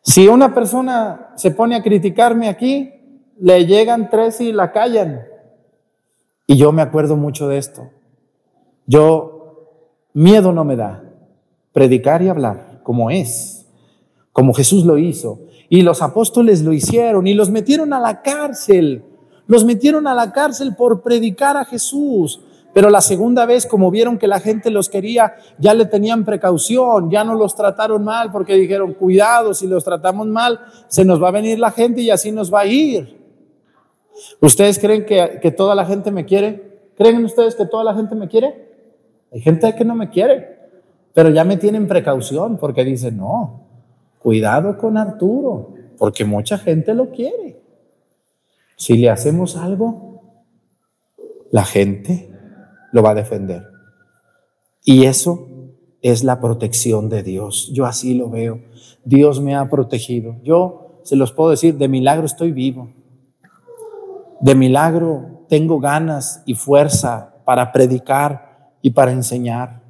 Si 0.01 0.27
una 0.27 0.53
persona 0.53 1.31
se 1.35 1.51
pone 1.51 1.75
a 1.75 1.83
criticarme 1.83 2.49
aquí, 2.49 2.93
le 3.39 3.65
llegan 3.65 4.09
tres 4.09 4.41
y 4.41 4.51
la 4.51 4.71
callan. 4.71 5.21
Y 6.45 6.57
yo 6.57 6.71
me 6.71 6.81
acuerdo 6.81 7.15
mucho 7.15 7.47
de 7.47 7.57
esto. 7.57 7.89
Yo, 8.87 9.67
miedo 10.13 10.51
no 10.51 10.63
me 10.63 10.75
da. 10.75 11.03
Predicar 11.73 12.23
y 12.23 12.29
hablar 12.29 12.81
como 12.87 13.11
es, 13.11 13.67
como 14.31 14.53
Jesús 14.53 14.85
lo 14.85 14.97
hizo. 14.97 15.41
Y 15.67 15.81
los 15.81 16.01
apóstoles 16.01 16.63
lo 16.63 16.71
hicieron 16.71 17.27
y 17.27 17.33
los 17.33 17.51
metieron 17.51 17.91
a 17.91 17.99
la 17.99 18.21
cárcel. 18.21 19.03
Los 19.45 19.65
metieron 19.65 20.07
a 20.07 20.13
la 20.13 20.31
cárcel 20.31 20.73
por 20.75 21.01
predicar 21.01 21.57
a 21.57 21.65
Jesús. 21.65 22.39
Pero 22.73 22.89
la 22.89 23.01
segunda 23.01 23.45
vez, 23.45 23.65
como 23.65 23.91
vieron 23.91 24.17
que 24.17 24.27
la 24.27 24.39
gente 24.39 24.71
los 24.71 24.87
quería, 24.87 25.35
ya 25.57 25.73
le 25.73 25.85
tenían 25.85 26.23
precaución, 26.23 27.11
ya 27.11 27.25
no 27.25 27.35
los 27.35 27.55
trataron 27.55 28.05
mal 28.05 28.31
porque 28.31 28.55
dijeron, 28.55 28.93
cuidado, 28.93 29.53
si 29.53 29.67
los 29.67 29.83
tratamos 29.83 30.27
mal, 30.27 30.61
se 30.87 31.03
nos 31.03 31.21
va 31.21 31.27
a 31.27 31.31
venir 31.31 31.59
la 31.59 31.71
gente 31.71 32.01
y 32.01 32.09
así 32.09 32.31
nos 32.31 32.53
va 32.53 32.61
a 32.61 32.65
ir. 32.67 33.19
¿Ustedes 34.39 34.79
creen 34.79 35.05
que, 35.05 35.39
que 35.41 35.51
toda 35.51 35.75
la 35.75 35.85
gente 35.85 36.09
me 36.09 36.23
quiere? 36.23 36.91
¿Creen 36.95 37.25
ustedes 37.25 37.53
que 37.55 37.65
toda 37.65 37.83
la 37.83 37.93
gente 37.93 38.15
me 38.15 38.29
quiere? 38.29 38.66
Hay 39.31 39.41
gente 39.41 39.73
que 39.75 39.85
no 39.85 39.95
me 39.95 40.09
quiere, 40.09 40.57
pero 41.13 41.29
ya 41.29 41.43
me 41.43 41.57
tienen 41.57 41.87
precaución 41.87 42.57
porque 42.57 42.83
dicen, 42.83 43.17
no, 43.17 43.67
cuidado 44.19 44.77
con 44.77 44.97
Arturo, 44.97 45.73
porque 45.97 46.25
mucha 46.25 46.57
gente 46.57 46.93
lo 46.93 47.11
quiere. 47.11 47.61
Si 48.75 48.97
le 48.97 49.09
hacemos 49.09 49.57
algo, 49.57 50.21
la 51.51 51.65
gente 51.65 52.29
lo 52.91 53.01
va 53.01 53.11
a 53.11 53.15
defender. 53.15 53.63
Y 54.83 55.05
eso 55.05 55.47
es 56.01 56.23
la 56.23 56.39
protección 56.39 57.09
de 57.09 57.23
Dios. 57.23 57.71
Yo 57.73 57.85
así 57.85 58.13
lo 58.13 58.29
veo. 58.29 58.61
Dios 59.03 59.41
me 59.41 59.55
ha 59.55 59.69
protegido. 59.69 60.37
Yo 60.43 61.01
se 61.03 61.15
los 61.15 61.31
puedo 61.31 61.49
decir, 61.49 61.77
de 61.77 61.87
milagro 61.87 62.25
estoy 62.25 62.51
vivo. 62.51 62.93
De 64.39 64.55
milagro 64.55 65.45
tengo 65.49 65.79
ganas 65.79 66.43
y 66.45 66.53
fuerza 66.53 67.35
para 67.45 67.71
predicar 67.71 68.46
y 68.81 68.91
para 68.91 69.11
enseñar. 69.11 69.81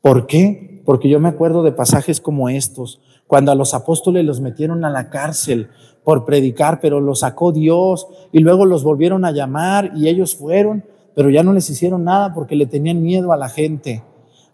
¿Por 0.00 0.26
qué? 0.26 0.82
Porque 0.84 1.08
yo 1.08 1.20
me 1.20 1.28
acuerdo 1.28 1.62
de 1.62 1.72
pasajes 1.72 2.20
como 2.20 2.48
estos, 2.48 3.00
cuando 3.26 3.52
a 3.52 3.54
los 3.54 3.74
apóstoles 3.74 4.24
los 4.24 4.40
metieron 4.40 4.84
a 4.84 4.90
la 4.90 5.08
cárcel 5.08 5.70
por 6.04 6.24
predicar, 6.24 6.80
pero 6.80 7.00
los 7.00 7.20
sacó 7.20 7.52
Dios 7.52 8.06
y 8.30 8.40
luego 8.40 8.66
los 8.66 8.84
volvieron 8.84 9.24
a 9.24 9.32
llamar 9.32 9.92
y 9.96 10.08
ellos 10.08 10.36
fueron, 10.36 10.84
pero 11.14 11.30
ya 11.30 11.42
no 11.42 11.52
les 11.52 11.70
hicieron 11.70 12.04
nada 12.04 12.34
porque 12.34 12.56
le 12.56 12.66
tenían 12.66 13.02
miedo 13.02 13.32
a 13.32 13.36
la 13.36 13.48
gente. 13.48 14.02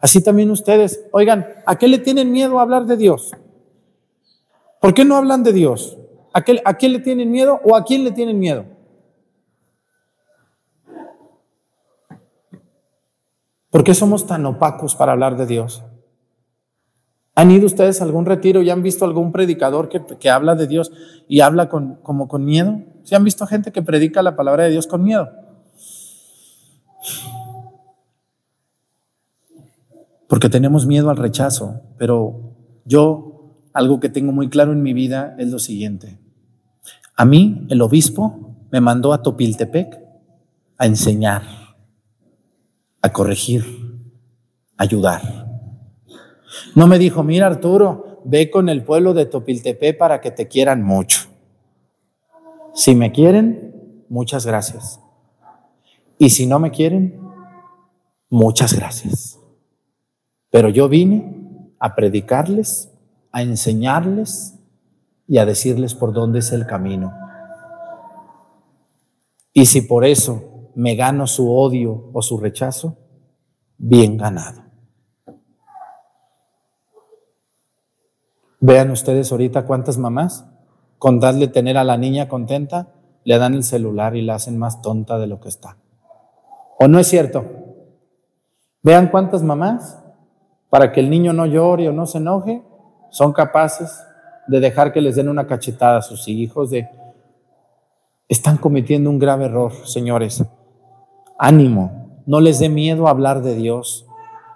Así 0.01 0.23
también 0.23 0.51
ustedes, 0.51 1.05
oigan, 1.11 1.47
¿a 1.67 1.77
qué 1.77 1.89
le 1.89 1.99
tienen 1.99 2.31
miedo 2.31 2.59
a 2.59 2.63
hablar 2.63 2.87
de 2.87 2.97
Dios? 2.97 3.33
¿Por 4.81 4.95
qué 4.95 5.05
no 5.05 5.17
hablan 5.17 5.43
de 5.43 5.53
Dios? 5.53 5.99
¿A 6.33 6.43
qué, 6.43 6.63
¿A 6.65 6.79
qué 6.79 6.89
le 6.89 7.01
tienen 7.01 7.31
miedo 7.31 7.61
o 7.65 7.77
a 7.77 7.85
quién 7.85 8.05
le 8.05 8.13
tienen 8.13 8.39
miedo? 8.39 8.65
¿Por 13.71 13.85
qué 13.85 13.95
somos 13.95 14.27
tan 14.27 14.45
opacos 14.47 14.97
para 14.97 15.13
hablar 15.13 15.37
de 15.37 15.47
Dios? 15.47 15.83
¿Han 17.37 17.51
ido 17.53 17.67
ustedes 17.67 18.01
a 18.01 18.05
algún 18.05 18.27
retiro 18.27 18.63
y 18.63 18.71
han 18.71 18.83
visto 18.83 19.05
algún 19.05 19.33
predicador 19.33 19.89
que, 19.89 20.31
habla 20.31 20.57
de 20.57 20.67
Dios 20.67 20.93
y 21.29 21.41
habla 21.41 21.69
con, 21.69 21.95
como 22.03 22.29
con 22.29 22.45
miedo? 22.45 22.83
¿Sí 23.05 23.15
han 23.15 23.25
visto 23.25 23.47
gente 23.47 23.73
que 23.73 23.83
predica 23.83 24.23
la 24.23 24.37
palabra 24.37 24.65
de 24.65 24.71
Dios 24.71 24.87
con 24.87 25.03
miedo? 25.03 25.31
Porque 30.29 30.49
tenemos 30.49 30.87
miedo 30.87 31.09
al 31.09 31.17
rechazo, 31.17 31.81
pero 31.97 32.55
yo 32.85 33.31
algo 33.73 34.01
que 34.01 34.09
tengo 34.09 34.33
muy 34.33 34.49
claro 34.49 34.73
en 34.73 34.83
mi 34.83 34.93
vida 34.93 35.35
es 35.39 35.49
lo 35.49 35.59
siguiente. 35.59 36.19
A 37.17 37.25
mí, 37.25 37.67
el 37.71 37.83
obispo 37.83 38.57
me 38.71 38.81
mandó 38.81 39.13
a 39.13 39.23
Topiltepec 39.23 39.99
a 40.79 40.87
enseñar, 40.87 41.43
a 43.03 43.13
corregir, 43.13 43.65
ayudar. 44.77 45.49
No 46.75 46.87
me 46.87 46.99
dijo, 46.99 47.23
mira 47.23 47.47
Arturo, 47.47 48.21
ve 48.25 48.51
con 48.51 48.69
el 48.69 48.85
pueblo 48.85 49.15
de 49.15 49.27
Topiltepec 49.27 49.97
para 49.97 50.21
que 50.21 50.31
te 50.31 50.49
quieran 50.49 50.83
mucho. 50.83 51.29
Si 52.75 52.95
me 52.95 53.13
quieren, 53.13 54.05
muchas 54.09 54.47
gracias. 54.47 55.01
Y 56.19 56.31
si 56.31 56.47
no 56.47 56.59
me 56.59 56.71
quieren, 56.71 57.21
muchas 58.29 58.75
gracias. 58.75 59.39
Pero 60.51 60.69
yo 60.69 60.89
vine 60.89 61.73
a 61.79 61.95
predicarles, 61.95 62.91
a 63.33 63.43
enseñarles 63.43 64.55
y 65.27 65.39
a 65.39 65.47
decirles 65.47 65.95
por 65.95 66.13
dónde 66.13 66.41
es 66.41 66.53
el 66.53 66.67
camino. 66.67 67.15
Y 69.53 69.67
si 69.67 69.81
por 69.83 70.05
eso 70.05 70.50
me 70.75 70.95
gano 70.95 71.27
su 71.27 71.51
odio 71.53 72.11
o 72.13 72.23
su 72.23 72.39
rechazo, 72.39 72.97
bien 73.79 74.17
ganado. 74.17 74.63
Vean 78.61 78.91
ustedes 78.91 79.33
ahorita 79.33 79.65
cuántas 79.65 79.97
mamás, 79.97 80.47
con 80.99 81.19
darle 81.19 81.49
tener 81.49 81.79
a 81.79 81.85
la 81.85 81.97
niña 81.97 82.29
contenta, 82.29 82.93
le 83.25 83.39
dan 83.39 83.55
el 83.55 83.65
celular 83.65 84.17
y 84.17 84.23
la 84.23 84.35
hacen 84.35 84.59
más 84.59 84.83
tonta 84.83 85.19
de 85.19 85.27
lo 85.27 85.41
que 85.41 85.49
está. 85.49 85.79
¿O 86.79 86.87
no 86.87 86.99
es 86.99 87.07
cierto? 87.07 87.45
Vean 88.83 89.09
cuántas 89.09 89.43
mamás, 89.43 89.99
para 90.69 90.93
que 90.93 91.01
el 91.01 91.11
niño 91.11 91.33
no 91.33 91.47
llore 91.47 91.89
o 91.89 91.93
no 91.93 92.07
se 92.07 92.19
enoje, 92.19 92.63
son 93.11 93.33
capaces 93.33 94.03
de 94.47 94.61
dejar 94.61 94.93
que 94.93 95.01
les 95.01 95.17
den 95.17 95.29
una 95.29 95.47
cachetada 95.47 95.99
a 95.99 96.03
sus 96.03 96.29
hijos, 96.29 96.71
de... 96.71 96.89
Están 98.29 98.59
cometiendo 98.59 99.11
un 99.11 99.19
grave 99.19 99.47
error, 99.47 99.73
señores. 99.87 100.45
Ánimo, 101.43 102.23
no 102.27 102.39
les 102.39 102.59
dé 102.59 102.69
miedo 102.69 103.09
hablar 103.09 103.41
de 103.41 103.55
Dios, 103.55 104.07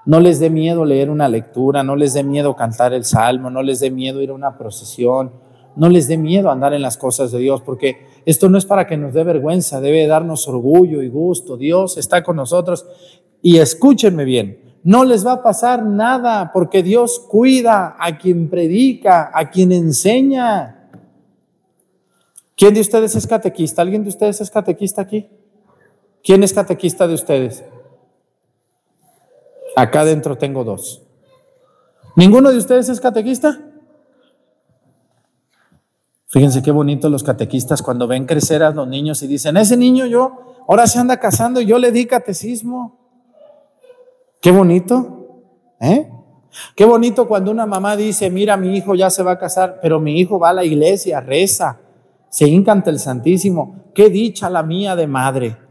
no 0.05 0.21
les 0.21 0.39
dé 0.39 0.51
miedo 0.51 0.85
leer 0.85 1.09
una 1.09 1.31
lectura, 1.31 1.83
no 1.83 1.97
les 1.97 2.13
dé 2.13 2.23
miedo 2.23 2.55
cantar 2.57 2.93
el 2.93 3.07
salmo, 3.07 3.49
no 3.49 3.63
les 3.63 3.81
dé 3.81 3.91
miedo 3.91 4.21
ir 4.21 4.29
a 4.29 4.35
una 4.35 4.59
procesión, 4.59 5.33
no 5.77 5.89
les 5.89 6.09
dé 6.09 6.19
miedo 6.19 6.51
andar 6.51 6.75
en 6.75 6.83
las 6.83 6.99
cosas 6.99 7.33
de 7.33 7.39
Dios, 7.39 7.63
porque 7.63 8.07
esto 8.27 8.51
no 8.51 8.59
es 8.59 8.67
para 8.67 8.87
que 8.87 8.99
nos 8.99 9.15
dé 9.15 9.25
vergüenza, 9.25 9.81
debe 9.81 10.07
darnos 10.07 10.47
orgullo 10.47 11.01
y 11.01 11.09
gusto. 11.09 11.57
Dios 11.57 11.97
está 11.97 12.23
con 12.23 12.37
nosotros. 12.37 12.85
Y 13.41 13.57
escúchenme 13.57 14.27
bien, 14.27 14.77
no 14.83 15.05
les 15.05 15.27
va 15.27 15.33
a 15.33 15.43
pasar 15.43 15.87
nada 15.87 16.51
porque 16.53 16.83
Dios 16.83 17.19
cuida 17.19 17.97
a 17.99 18.19
quien 18.19 18.51
predica, 18.51 19.31
a 19.33 19.49
quien 19.49 19.73
enseña. 19.73 20.91
¿Quién 22.55 22.75
de 22.75 22.83
ustedes 22.83 23.17
es 23.17 23.27
catequista? 23.27 23.81
¿Alguien 23.81 24.03
de 24.03 24.11
ustedes 24.11 24.43
es 24.43 24.51
catequista 24.51 25.01
aquí? 25.01 25.31
¿Quién 26.25 26.43
es 26.43 26.55
catequista 26.55 27.07
de 27.07 27.15
ustedes? 27.15 27.63
Acá 29.77 30.01
adentro 30.01 30.39
tengo 30.39 30.65
dos. 30.65 31.03
¿Ninguno 32.17 32.51
de 32.51 32.57
ustedes 32.57 32.89
es 32.89 32.99
catequista? 32.99 33.61
Fíjense 36.29 36.63
qué 36.63 36.71
bonito 36.71 37.11
los 37.11 37.23
catequistas 37.23 37.83
cuando 37.83 38.09
ven 38.09 38.25
crecer 38.25 38.63
a 38.63 38.71
los 38.71 38.89
niños 38.89 39.23
y 39.23 39.27
dicen, 39.27 39.59
ese 39.59 39.77
niño 39.77 40.07
yo, 40.07 40.65
ahora 40.67 40.87
se 40.87 40.99
anda 40.99 41.19
casando 41.21 41.61
y 41.61 41.67
yo 41.67 41.79
le 41.79 41.93
di 41.93 42.07
catecismo. 42.07 42.99
Qué 44.41 44.51
bonito, 44.51 45.45
¿eh? 45.79 46.11
Qué 46.75 46.87
bonito 46.87 47.29
cuando 47.29 47.51
una 47.51 47.67
mamá 47.67 47.97
dice, 47.97 48.31
mira, 48.31 48.57
mi 48.57 48.77
hijo 48.77 48.95
ya 48.95 49.11
se 49.11 49.23
va 49.23 49.33
a 49.33 49.39
casar, 49.39 49.79
pero 49.83 50.01
mi 50.01 50.19
hijo 50.19 50.39
va 50.39 50.51
a 50.51 50.55
la 50.55 50.65
iglesia, 50.65 51.21
reza, 51.21 51.81
se 52.31 52.47
encanta 52.47 52.91
el 52.91 52.99
Santísimo. 52.99 53.91
Qué 53.95 54.09
dicha 54.09 54.49
la 54.49 54.63
mía 54.63 54.97
de 54.97 55.07
madre. 55.07 55.64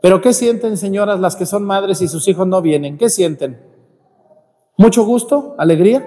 Pero 0.00 0.20
¿qué 0.20 0.32
sienten, 0.32 0.76
señoras, 0.76 1.20
las 1.20 1.36
que 1.36 1.46
son 1.46 1.64
madres 1.64 2.00
y 2.02 2.08
sus 2.08 2.26
hijos 2.28 2.46
no 2.46 2.62
vienen? 2.62 2.98
¿Qué 2.98 3.10
sienten? 3.10 3.60
¿Mucho 4.76 5.04
gusto? 5.04 5.54
¿Alegría? 5.58 6.06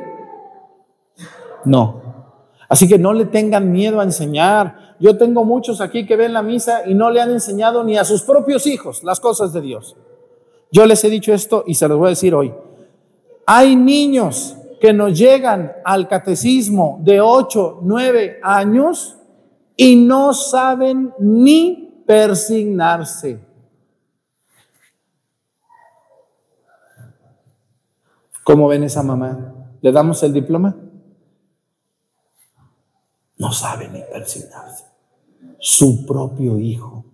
No. 1.66 2.02
Así 2.70 2.88
que 2.88 2.98
no 2.98 3.12
le 3.12 3.26
tengan 3.26 3.72
miedo 3.72 4.00
a 4.00 4.04
enseñar. 4.04 4.96
Yo 5.00 5.18
tengo 5.18 5.44
muchos 5.44 5.82
aquí 5.82 6.06
que 6.06 6.16
ven 6.16 6.32
la 6.32 6.42
misa 6.42 6.84
y 6.88 6.94
no 6.94 7.10
le 7.10 7.20
han 7.20 7.32
enseñado 7.32 7.84
ni 7.84 7.98
a 7.98 8.06
sus 8.06 8.22
propios 8.24 8.66
hijos 8.66 9.04
las 9.04 9.20
cosas 9.20 9.52
de 9.52 9.62
Dios. 9.62 9.98
Yo 10.72 10.86
les 10.86 11.04
he 11.04 11.10
dicho 11.10 11.34
esto 11.34 11.66
y 11.68 11.74
se 11.74 11.88
los 11.88 11.98
voy 11.98 12.08
a 12.08 12.10
decir 12.12 12.34
hoy. 12.34 12.54
Hay 13.46 13.76
niños 13.76 14.56
que 14.80 14.94
nos 14.94 15.18
llegan 15.20 15.74
al 15.84 16.08
catecismo 16.08 17.00
de 17.04 17.20
8, 17.20 17.80
9 17.82 18.40
años 18.42 19.18
y 19.76 19.98
no 19.98 20.34
saben 20.34 21.14
ni 21.20 22.04
persignarse. 22.08 23.51
¿Cómo 28.44 28.68
ven 28.68 28.84
esa 28.84 29.04
mamá? 29.04 29.54
¿Le 29.82 29.92
damos 29.92 30.22
el 30.24 30.34
diploma? 30.34 30.76
No 33.38 33.52
sabe 33.52 33.88
ni 33.90 34.02
persignarse. 34.02 34.86
Su 35.60 36.06
propio 36.06 36.60
hijo. 36.60 37.06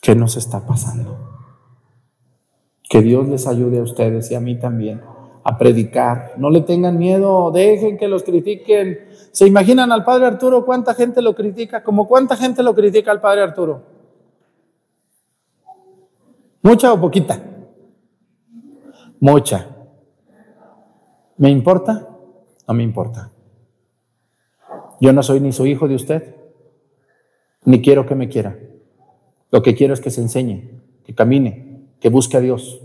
¿Qué 0.00 0.14
nos 0.14 0.36
está 0.36 0.66
pasando? 0.66 1.16
Que 2.88 3.00
Dios 3.00 3.28
les 3.28 3.46
ayude 3.46 3.78
a 3.78 3.82
ustedes 3.82 4.30
y 4.30 4.34
a 4.34 4.40
mí 4.40 4.58
también 4.58 5.02
a 5.42 5.58
predicar. 5.58 6.34
No 6.36 6.50
le 6.50 6.62
tengan 6.62 6.98
miedo, 6.98 7.50
dejen 7.50 7.98
que 7.98 8.08
los 8.08 8.22
critiquen. 8.22 9.06
¿Se 9.32 9.46
imaginan 9.46 9.92
al 9.92 10.04
Padre 10.04 10.26
Arturo 10.26 10.64
cuánta 10.64 10.94
gente 10.94 11.22
lo 11.22 11.34
critica? 11.34 11.82
¿Como 11.82 12.06
cuánta 12.06 12.36
gente 12.36 12.62
lo 12.62 12.74
critica 12.74 13.10
al 13.10 13.20
Padre 13.20 13.42
Arturo? 13.42 13.82
¿Mucha 16.62 16.92
o 16.92 17.00
poquita? 17.00 17.53
Mucha. 19.24 19.68
¿Me 21.38 21.48
importa? 21.48 22.10
No 22.68 22.74
me 22.74 22.82
importa. 22.82 23.32
Yo 25.00 25.14
no 25.14 25.22
soy 25.22 25.40
ni 25.40 25.50
su 25.50 25.64
hijo 25.64 25.88
de 25.88 25.94
usted, 25.94 26.34
ni 27.64 27.80
quiero 27.80 28.04
que 28.04 28.14
me 28.14 28.28
quiera. 28.28 28.58
Lo 29.50 29.62
que 29.62 29.74
quiero 29.74 29.94
es 29.94 30.02
que 30.02 30.10
se 30.10 30.20
enseñe, 30.20 30.82
que 31.06 31.14
camine, 31.14 31.86
que 32.00 32.10
busque 32.10 32.36
a 32.36 32.40
Dios, 32.40 32.82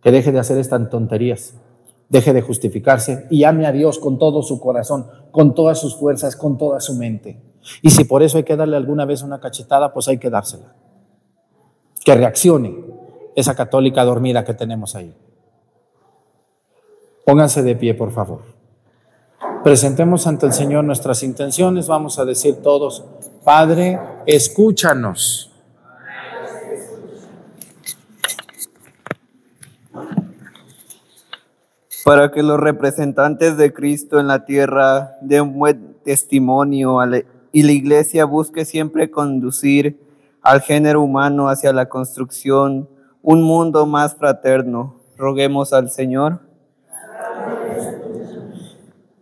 que 0.00 0.10
deje 0.10 0.32
de 0.32 0.38
hacer 0.38 0.56
estas 0.56 0.88
tonterías, 0.88 1.60
deje 2.08 2.32
de 2.32 2.40
justificarse 2.40 3.26
y 3.28 3.44
ame 3.44 3.66
a 3.66 3.72
Dios 3.72 3.98
con 3.98 4.18
todo 4.18 4.42
su 4.42 4.58
corazón, 4.58 5.06
con 5.30 5.54
todas 5.54 5.78
sus 5.78 5.94
fuerzas, 5.94 6.36
con 6.36 6.56
toda 6.56 6.80
su 6.80 6.94
mente. 6.94 7.38
Y 7.82 7.90
si 7.90 8.04
por 8.04 8.22
eso 8.22 8.38
hay 8.38 8.44
que 8.44 8.56
darle 8.56 8.78
alguna 8.78 9.04
vez 9.04 9.22
una 9.22 9.40
cachetada, 9.40 9.92
pues 9.92 10.08
hay 10.08 10.16
que 10.16 10.30
dársela. 10.30 10.74
Que 12.02 12.14
reaccione 12.14 12.82
esa 13.34 13.54
católica 13.54 14.04
dormida 14.04 14.42
que 14.42 14.54
tenemos 14.54 14.96
ahí. 14.96 15.14
Pónganse 17.26 17.64
de 17.64 17.74
pie, 17.74 17.92
por 17.92 18.12
favor. 18.12 18.42
Presentemos 19.64 20.28
ante 20.28 20.46
el 20.46 20.52
Señor 20.52 20.84
nuestras 20.84 21.24
intenciones. 21.24 21.88
Vamos 21.88 22.20
a 22.20 22.24
decir 22.24 22.62
todos, 22.62 23.04
Padre, 23.44 23.98
escúchanos. 24.26 25.52
para 32.04 32.30
que 32.30 32.44
los 32.44 32.60
representantes 32.60 33.56
de 33.56 33.72
Cristo 33.72 34.20
en 34.20 34.28
la 34.28 34.44
tierra 34.44 35.16
den 35.22 35.58
buen 35.58 35.96
testimonio 36.04 37.00
y 37.50 37.62
la 37.64 37.72
iglesia 37.72 38.24
busque 38.24 38.64
siempre 38.64 39.10
conducir 39.10 39.98
al 40.40 40.60
género 40.60 41.02
humano 41.02 41.48
hacia 41.48 41.72
la 41.72 41.88
construcción, 41.88 42.88
un 43.22 43.42
mundo 43.42 43.86
más 43.86 44.14
fraterno. 44.14 44.94
Roguemos 45.16 45.72
al 45.72 45.90
Señor. 45.90 46.45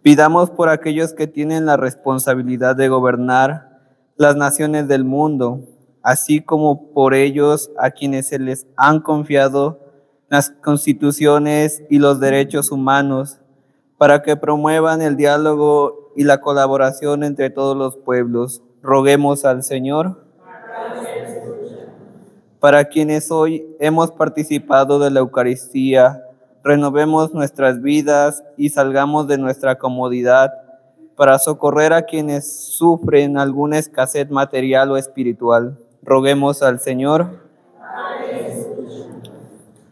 Pidamos 0.05 0.51
por 0.51 0.69
aquellos 0.69 1.15
que 1.15 1.27
tienen 1.27 1.65
la 1.65 1.79
responsabilidad 1.79 2.77
de 2.77 2.89
gobernar 2.91 3.81
las 4.19 4.37
naciones 4.37 4.87
del 4.87 5.03
mundo, 5.03 5.61
así 6.03 6.43
como 6.43 6.93
por 6.93 7.15
ellos 7.15 7.71
a 7.79 7.91
quienes 7.91 8.29
se 8.29 8.39
les 8.39 8.67
han 8.77 9.01
confiado 9.01 9.81
las 10.29 10.51
constituciones 10.51 11.83
y 11.89 12.01
los 12.01 12.21
derechos 12.21 12.71
humanos, 12.71 13.39
para 13.97 14.23
que 14.23 14.37
promuevan 14.37 15.01
el 15.01 15.17
diálogo 15.17 16.13
y 16.15 16.25
la 16.25 16.43
colaboración 16.43 17.25
entre 17.25 17.49
todos 17.49 17.75
los 17.75 17.97
pueblos. 17.97 18.63
Roguemos 18.83 19.47
al 19.47 19.63
Señor. 19.63 20.23
Para 22.61 22.85
quienes 22.91 23.31
hoy 23.31 23.75
hemos 23.81 24.11
participado 24.11 24.99
de 24.99 25.11
la 25.11 25.21
Eucaristía, 25.21 26.25
renovemos 26.65 27.35
nuestras 27.35 27.83
vidas 27.83 28.43
y 28.57 28.71
salgamos 28.71 29.29
de 29.29 29.37
nuestra 29.37 29.77
comodidad 29.77 30.51
para 31.15 31.39
socorrer 31.39 31.93
a 31.93 32.03
quienes 32.03 32.51
sufren 32.51 33.37
alguna 33.37 33.79
escasez 33.79 34.31
material 34.31 34.91
o 34.91 34.97
espiritual. 34.97 35.79
Roguemos 36.03 36.63
al 36.63 36.81
Señor. 36.81 37.45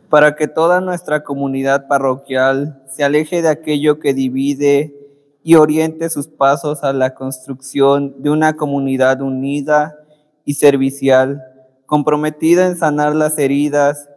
para 0.09 0.37
que 0.37 0.47
toda 0.47 0.83
nuestra 0.83 1.25
comunidad 1.25 1.89
parroquial 1.89 2.83
se 2.91 3.03
aleje 3.03 3.41
de 3.41 3.49
aquello 3.49 3.99
que 3.99 4.13
divide 4.13 4.95
y 5.43 5.55
oriente 5.55 6.11
sus 6.11 6.29
pasos 6.29 6.85
a 6.85 6.93
la 6.93 7.15
construcción 7.15 8.23
de 8.23 8.29
una 8.29 8.55
comunidad 8.55 9.23
unida 9.23 9.97
y 10.45 10.53
servicial, 10.53 11.43
comprometida 11.87 12.67
en 12.67 12.77
sanar 12.77 13.15
las 13.15 13.39
heridas 13.39 14.11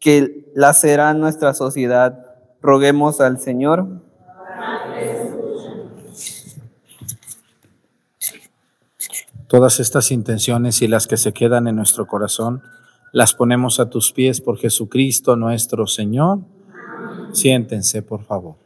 que 0.00 0.50
laceran 0.54 1.20
nuestra 1.20 1.54
sociedad. 1.54 2.26
Roguemos 2.60 3.20
al 3.20 3.38
Señor. 3.38 3.86
Todas 9.46 9.80
estas 9.80 10.10
intenciones 10.10 10.82
y 10.82 10.88
las 10.88 11.06
que 11.06 11.16
se 11.16 11.32
quedan 11.32 11.68
en 11.68 11.76
nuestro 11.76 12.06
corazón, 12.06 12.62
las 13.12 13.32
ponemos 13.32 13.80
a 13.80 13.88
tus 13.88 14.12
pies 14.12 14.42
por 14.42 14.58
Jesucristo 14.58 15.36
nuestro 15.36 15.86
Señor. 15.86 16.40
Siéntense, 17.32 18.02
por 18.02 18.24
favor. 18.24 18.56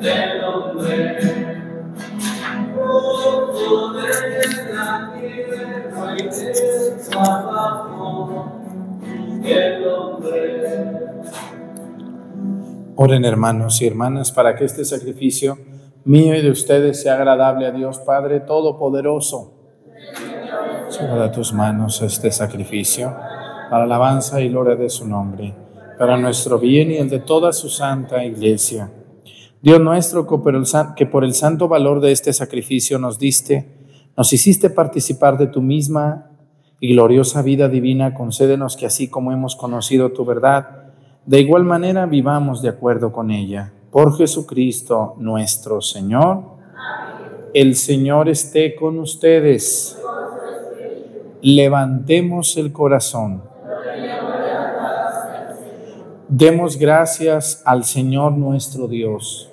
Del 0.00 0.44
hombre. 0.44 1.18
De 1.18 1.62
la 4.72 5.12
tierra 5.18 6.16
y 6.16 6.22
del 9.42 9.86
hombre. 9.88 10.96
Oren 12.96 13.24
hermanos 13.24 13.82
y 13.82 13.86
hermanas 13.86 14.32
para 14.32 14.56
que 14.56 14.64
este 14.64 14.84
sacrificio 14.84 15.58
mío 16.04 16.34
y 16.34 16.42
de 16.42 16.50
ustedes 16.50 17.02
sea 17.02 17.14
agradable 17.14 17.66
a 17.66 17.72
Dios 17.72 17.98
Padre 17.98 18.40
Todopoderoso. 18.40 19.52
Lleva 20.98 21.24
a 21.24 21.32
tus 21.32 21.52
manos 21.52 22.00
este 22.00 22.30
sacrificio 22.30 23.14
para 23.70 23.84
alabanza 23.84 24.40
y 24.40 24.48
gloria 24.48 24.76
de 24.76 24.88
su 24.88 25.06
nombre, 25.06 25.54
para 25.98 26.16
nuestro 26.16 26.58
bien 26.58 26.90
y 26.90 26.96
el 26.96 27.10
de 27.10 27.18
toda 27.18 27.52
su 27.52 27.68
santa 27.68 28.24
iglesia. 28.24 28.90
Dios 29.62 29.80
nuestro, 29.80 30.26
que 30.96 31.06
por 31.06 31.24
el 31.24 31.34
santo 31.34 31.68
valor 31.68 32.00
de 32.00 32.12
este 32.12 32.32
sacrificio 32.32 32.98
nos 32.98 33.18
diste, 33.18 33.66
nos 34.16 34.32
hiciste 34.32 34.70
participar 34.70 35.38
de 35.38 35.46
tu 35.46 35.60
misma 35.62 36.30
y 36.80 36.92
gloriosa 36.92 37.42
vida 37.42 37.68
divina, 37.68 38.14
concédenos 38.14 38.76
que 38.76 38.86
así 38.86 39.08
como 39.08 39.32
hemos 39.32 39.56
conocido 39.56 40.12
tu 40.12 40.24
verdad, 40.24 40.92
de 41.24 41.40
igual 41.40 41.64
manera 41.64 42.06
vivamos 42.06 42.62
de 42.62 42.68
acuerdo 42.68 43.12
con 43.12 43.30
ella. 43.30 43.72
Por 43.90 44.16
Jesucristo 44.16 45.14
nuestro 45.18 45.80
Señor. 45.80 46.56
El 47.54 47.74
Señor 47.74 48.28
esté 48.28 48.76
con 48.76 48.98
ustedes. 48.98 49.98
Levantemos 51.40 52.56
el 52.58 52.72
corazón. 52.72 53.42
Demos 56.28 56.76
gracias 56.76 57.62
al 57.64 57.84
Señor 57.84 58.32
nuestro 58.32 58.88
Dios. 58.88 59.48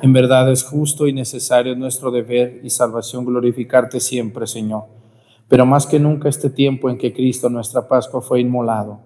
En 0.00 0.12
verdad 0.12 0.48
es 0.48 0.62
justo 0.62 1.08
y 1.08 1.12
necesario 1.12 1.74
nuestro 1.74 2.12
deber 2.12 2.60
y 2.62 2.70
salvación 2.70 3.24
glorificarte 3.24 3.98
siempre, 3.98 4.46
Señor. 4.46 4.84
Pero 5.48 5.66
más 5.66 5.88
que 5.88 5.98
nunca 5.98 6.28
este 6.28 6.50
tiempo 6.50 6.88
en 6.88 6.98
que 6.98 7.12
Cristo 7.12 7.50
nuestra 7.50 7.88
Pascua 7.88 8.22
fue 8.22 8.42
inmolado, 8.42 9.00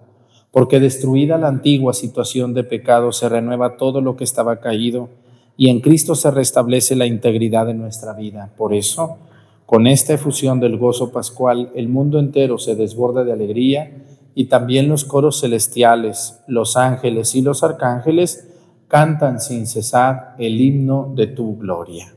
porque 0.51 0.79
destruida 0.79 1.39
la 1.39 1.47
antigua 1.47 1.95
situación 1.95 2.53
de 2.53 2.63
pecado 2.63 3.11
se 3.11 3.27
renueva 3.27 3.75
todo 3.75 4.01
lo 4.01 4.15
que 4.15 4.23
estaba 4.23 4.59
caído 4.59 5.09
y 5.57 5.69
en 5.69 5.81
Cristo 5.81 6.13
se 6.13 6.29
restablece 6.29 6.95
la 6.95 7.07
integridad 7.07 7.65
de 7.65 7.73
nuestra 7.73 8.13
vida. 8.13 8.51
Por 8.55 8.75
eso, 8.75 9.17
con 9.65 9.87
esta 9.87 10.13
efusión 10.13 10.59
del 10.59 10.77
gozo 10.77 11.11
pascual, 11.11 11.71
el 11.73 11.89
mundo 11.89 12.19
entero 12.19 12.59
se 12.59 12.75
desborda 12.75 13.23
de 13.23 13.33
alegría 13.33 14.04
y 14.35 14.45
también 14.45 14.89
los 14.89 15.05
coros 15.05 15.39
celestiales, 15.39 16.41
los 16.45 16.75
ángeles 16.75 17.33
y 17.35 17.41
los 17.41 17.63
arcángeles 17.63 18.49
cantan 18.89 19.39
sin 19.39 19.65
cesar 19.65 20.35
el 20.37 20.59
himno 20.59 21.13
de 21.15 21.27
tu 21.27 21.57
gloria. 21.57 22.13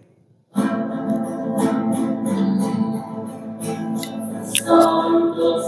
Santo, 4.52 5.67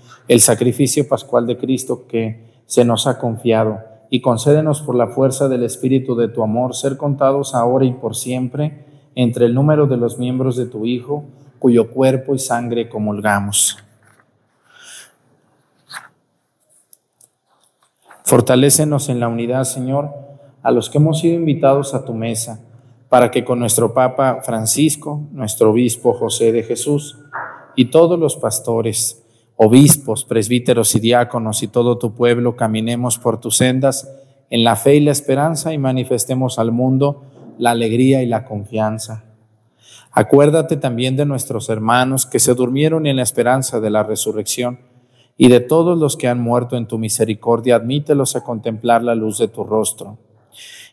el 0.27 0.41
sacrificio 0.41 1.07
pascual 1.07 1.47
de 1.47 1.57
Cristo 1.57 2.05
que 2.07 2.51
se 2.65 2.85
nos 2.85 3.07
ha 3.07 3.17
confiado, 3.19 3.79
y 4.09 4.21
concédenos 4.21 4.81
por 4.81 4.95
la 4.95 5.07
fuerza 5.07 5.47
del 5.47 5.63
Espíritu 5.63 6.15
de 6.15 6.27
tu 6.27 6.43
amor 6.43 6.75
ser 6.75 6.97
contados 6.97 7.55
ahora 7.55 7.85
y 7.85 7.93
por 7.93 8.15
siempre 8.15 8.85
entre 9.15 9.45
el 9.45 9.53
número 9.53 9.87
de 9.87 9.97
los 9.97 10.17
miembros 10.17 10.57
de 10.57 10.65
tu 10.65 10.85
Hijo, 10.85 11.23
cuyo 11.59 11.91
cuerpo 11.91 12.35
y 12.35 12.39
sangre 12.39 12.89
comulgamos. 12.89 13.77
Fortalécenos 18.23 19.09
en 19.09 19.19
la 19.19 19.27
unidad, 19.27 19.63
Señor, 19.63 20.09
a 20.63 20.71
los 20.71 20.89
que 20.89 20.97
hemos 20.97 21.19
sido 21.19 21.35
invitados 21.35 21.93
a 21.93 22.05
tu 22.05 22.13
mesa, 22.13 22.61
para 23.09 23.29
que 23.29 23.43
con 23.43 23.59
nuestro 23.59 23.93
Papa 23.93 24.39
Francisco, 24.43 25.21
nuestro 25.31 25.71
Obispo 25.71 26.13
José 26.13 26.51
de 26.51 26.63
Jesús 26.63 27.19
y 27.75 27.85
todos 27.85 28.17
los 28.17 28.37
pastores, 28.37 29.20
obispos, 29.63 30.25
presbíteros 30.25 30.95
y 30.95 30.99
diáconos 30.99 31.61
y 31.61 31.67
todo 31.67 31.99
tu 31.99 32.15
pueblo, 32.15 32.55
caminemos 32.55 33.19
por 33.19 33.39
tus 33.39 33.57
sendas 33.57 34.11
en 34.49 34.63
la 34.63 34.75
fe 34.75 34.95
y 34.95 35.01
la 35.01 35.11
esperanza 35.11 35.71
y 35.71 35.77
manifestemos 35.77 36.57
al 36.57 36.71
mundo 36.71 37.25
la 37.59 37.69
alegría 37.69 38.23
y 38.23 38.25
la 38.25 38.43
confianza. 38.43 39.23
Acuérdate 40.13 40.77
también 40.77 41.15
de 41.15 41.27
nuestros 41.27 41.69
hermanos 41.69 42.25
que 42.25 42.39
se 42.39 42.55
durmieron 42.55 43.05
en 43.05 43.17
la 43.17 43.21
esperanza 43.21 43.79
de 43.79 43.91
la 43.91 44.01
resurrección 44.01 44.79
y 45.37 45.47
de 45.47 45.59
todos 45.59 45.95
los 45.95 46.17
que 46.17 46.27
han 46.27 46.41
muerto 46.41 46.75
en 46.75 46.87
tu 46.87 46.97
misericordia, 46.97 47.75
admítelos 47.75 48.35
a 48.35 48.43
contemplar 48.43 49.03
la 49.03 49.13
luz 49.13 49.37
de 49.37 49.47
tu 49.47 49.63
rostro. 49.63 50.17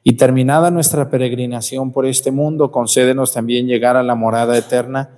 Y 0.05 0.19
terminada 0.19 0.71
nuestra 0.71 1.09
peregrinación 1.09 1.91
por 1.91 2.05
este 2.05 2.33
mundo, 2.33 2.71
concédenos 2.71 3.33
también 3.33 3.67
llegar 3.67 3.97
a 3.97 4.03
la 4.03 4.15
morada 4.15 4.59
eterna 4.59 5.18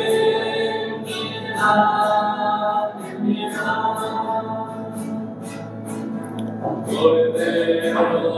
Cordero 7.93 8.31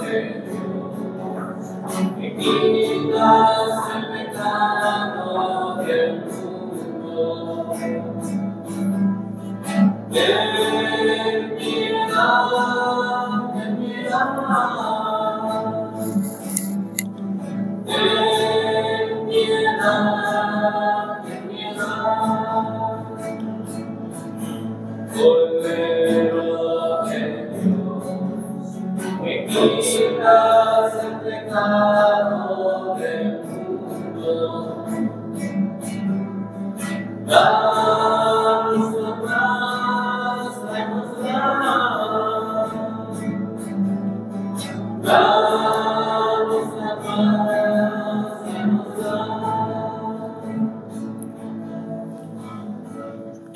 de 0.00 0.28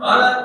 Para 0.00 0.37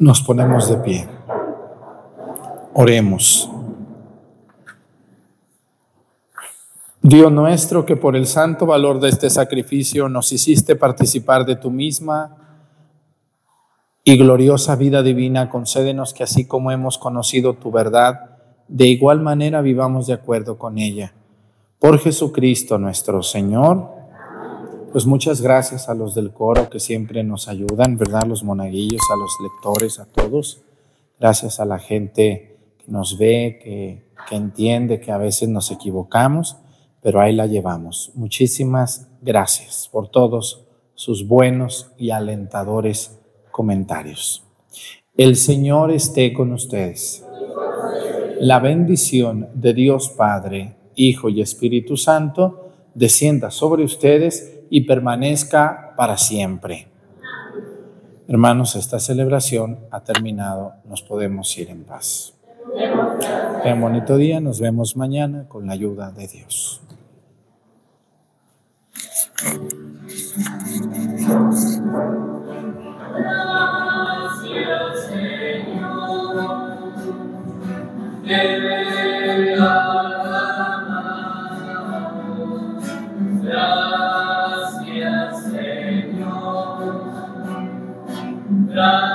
Nos 0.00 0.22
ponemos 0.22 0.66
de 0.70 0.76
pie. 0.78 1.08
Oremos. 2.72 3.50
Dios 7.02 7.30
nuestro, 7.30 7.84
que 7.84 7.96
por 7.96 8.16
el 8.16 8.26
santo 8.26 8.64
valor 8.64 8.98
de 8.98 9.10
este 9.10 9.28
sacrificio 9.28 10.08
nos 10.08 10.32
hiciste 10.32 10.74
participar 10.74 11.44
de 11.44 11.56
tu 11.56 11.70
misma 11.70 12.36
y 14.02 14.16
gloriosa 14.16 14.74
vida 14.74 15.02
divina, 15.02 15.50
concédenos 15.50 16.14
que 16.14 16.22
así 16.22 16.46
como 16.46 16.70
hemos 16.70 16.96
conocido 16.96 17.52
tu 17.52 17.70
verdad, 17.70 18.38
de 18.68 18.86
igual 18.86 19.20
manera 19.20 19.60
vivamos 19.60 20.06
de 20.06 20.14
acuerdo 20.14 20.56
con 20.56 20.78
ella. 20.78 21.12
Por 21.78 21.98
Jesucristo 21.98 22.78
nuestro 22.78 23.22
Señor. 23.22 23.99
Pues 24.92 25.06
muchas 25.06 25.40
gracias 25.40 25.88
a 25.88 25.94
los 25.94 26.16
del 26.16 26.32
coro 26.32 26.68
que 26.68 26.80
siempre 26.80 27.22
nos 27.22 27.46
ayudan, 27.46 27.96
¿verdad? 27.96 28.26
Los 28.26 28.42
monaguillos, 28.42 29.02
a 29.12 29.16
los 29.16 29.30
lectores, 29.40 30.00
a 30.00 30.06
todos. 30.06 30.62
Gracias 31.20 31.60
a 31.60 31.64
la 31.64 31.78
gente 31.78 32.58
que 32.76 32.90
nos 32.90 33.16
ve, 33.16 33.60
que, 33.62 34.02
que 34.28 34.34
entiende 34.34 34.98
que 34.98 35.12
a 35.12 35.16
veces 35.16 35.48
nos 35.48 35.70
equivocamos, 35.70 36.56
pero 37.00 37.20
ahí 37.20 37.32
la 37.32 37.46
llevamos. 37.46 38.10
Muchísimas 38.14 39.06
gracias 39.22 39.88
por 39.92 40.08
todos 40.08 40.64
sus 40.96 41.28
buenos 41.28 41.92
y 41.96 42.10
alentadores 42.10 43.16
comentarios. 43.52 44.42
El 45.16 45.36
Señor 45.36 45.92
esté 45.92 46.32
con 46.32 46.52
ustedes. 46.52 47.24
La 48.40 48.58
bendición 48.58 49.50
de 49.54 49.72
Dios 49.72 50.08
Padre, 50.08 50.74
Hijo 50.96 51.28
y 51.28 51.42
Espíritu 51.42 51.96
Santo 51.96 52.72
descienda 52.94 53.52
sobre 53.52 53.84
ustedes 53.84 54.56
y 54.70 54.82
permanezca 54.82 55.92
para 55.96 56.16
siempre. 56.16 56.86
Hermanos, 58.28 58.76
esta 58.76 59.00
celebración 59.00 59.80
ha 59.90 60.00
terminado. 60.04 60.74
Nos 60.84 61.02
podemos 61.02 61.58
ir 61.58 61.68
en 61.68 61.84
paz. 61.84 62.34
Ten 63.64 63.80
bonito 63.80 64.16
día. 64.16 64.40
Nos 64.40 64.60
vemos 64.60 64.96
mañana 64.96 65.46
con 65.48 65.66
la 65.66 65.72
ayuda 65.72 66.12
de 66.12 66.28
Dios. 66.28 66.80
Gracias, 78.24 79.00
Señor. 79.48 79.99
Gracias 88.80 89.09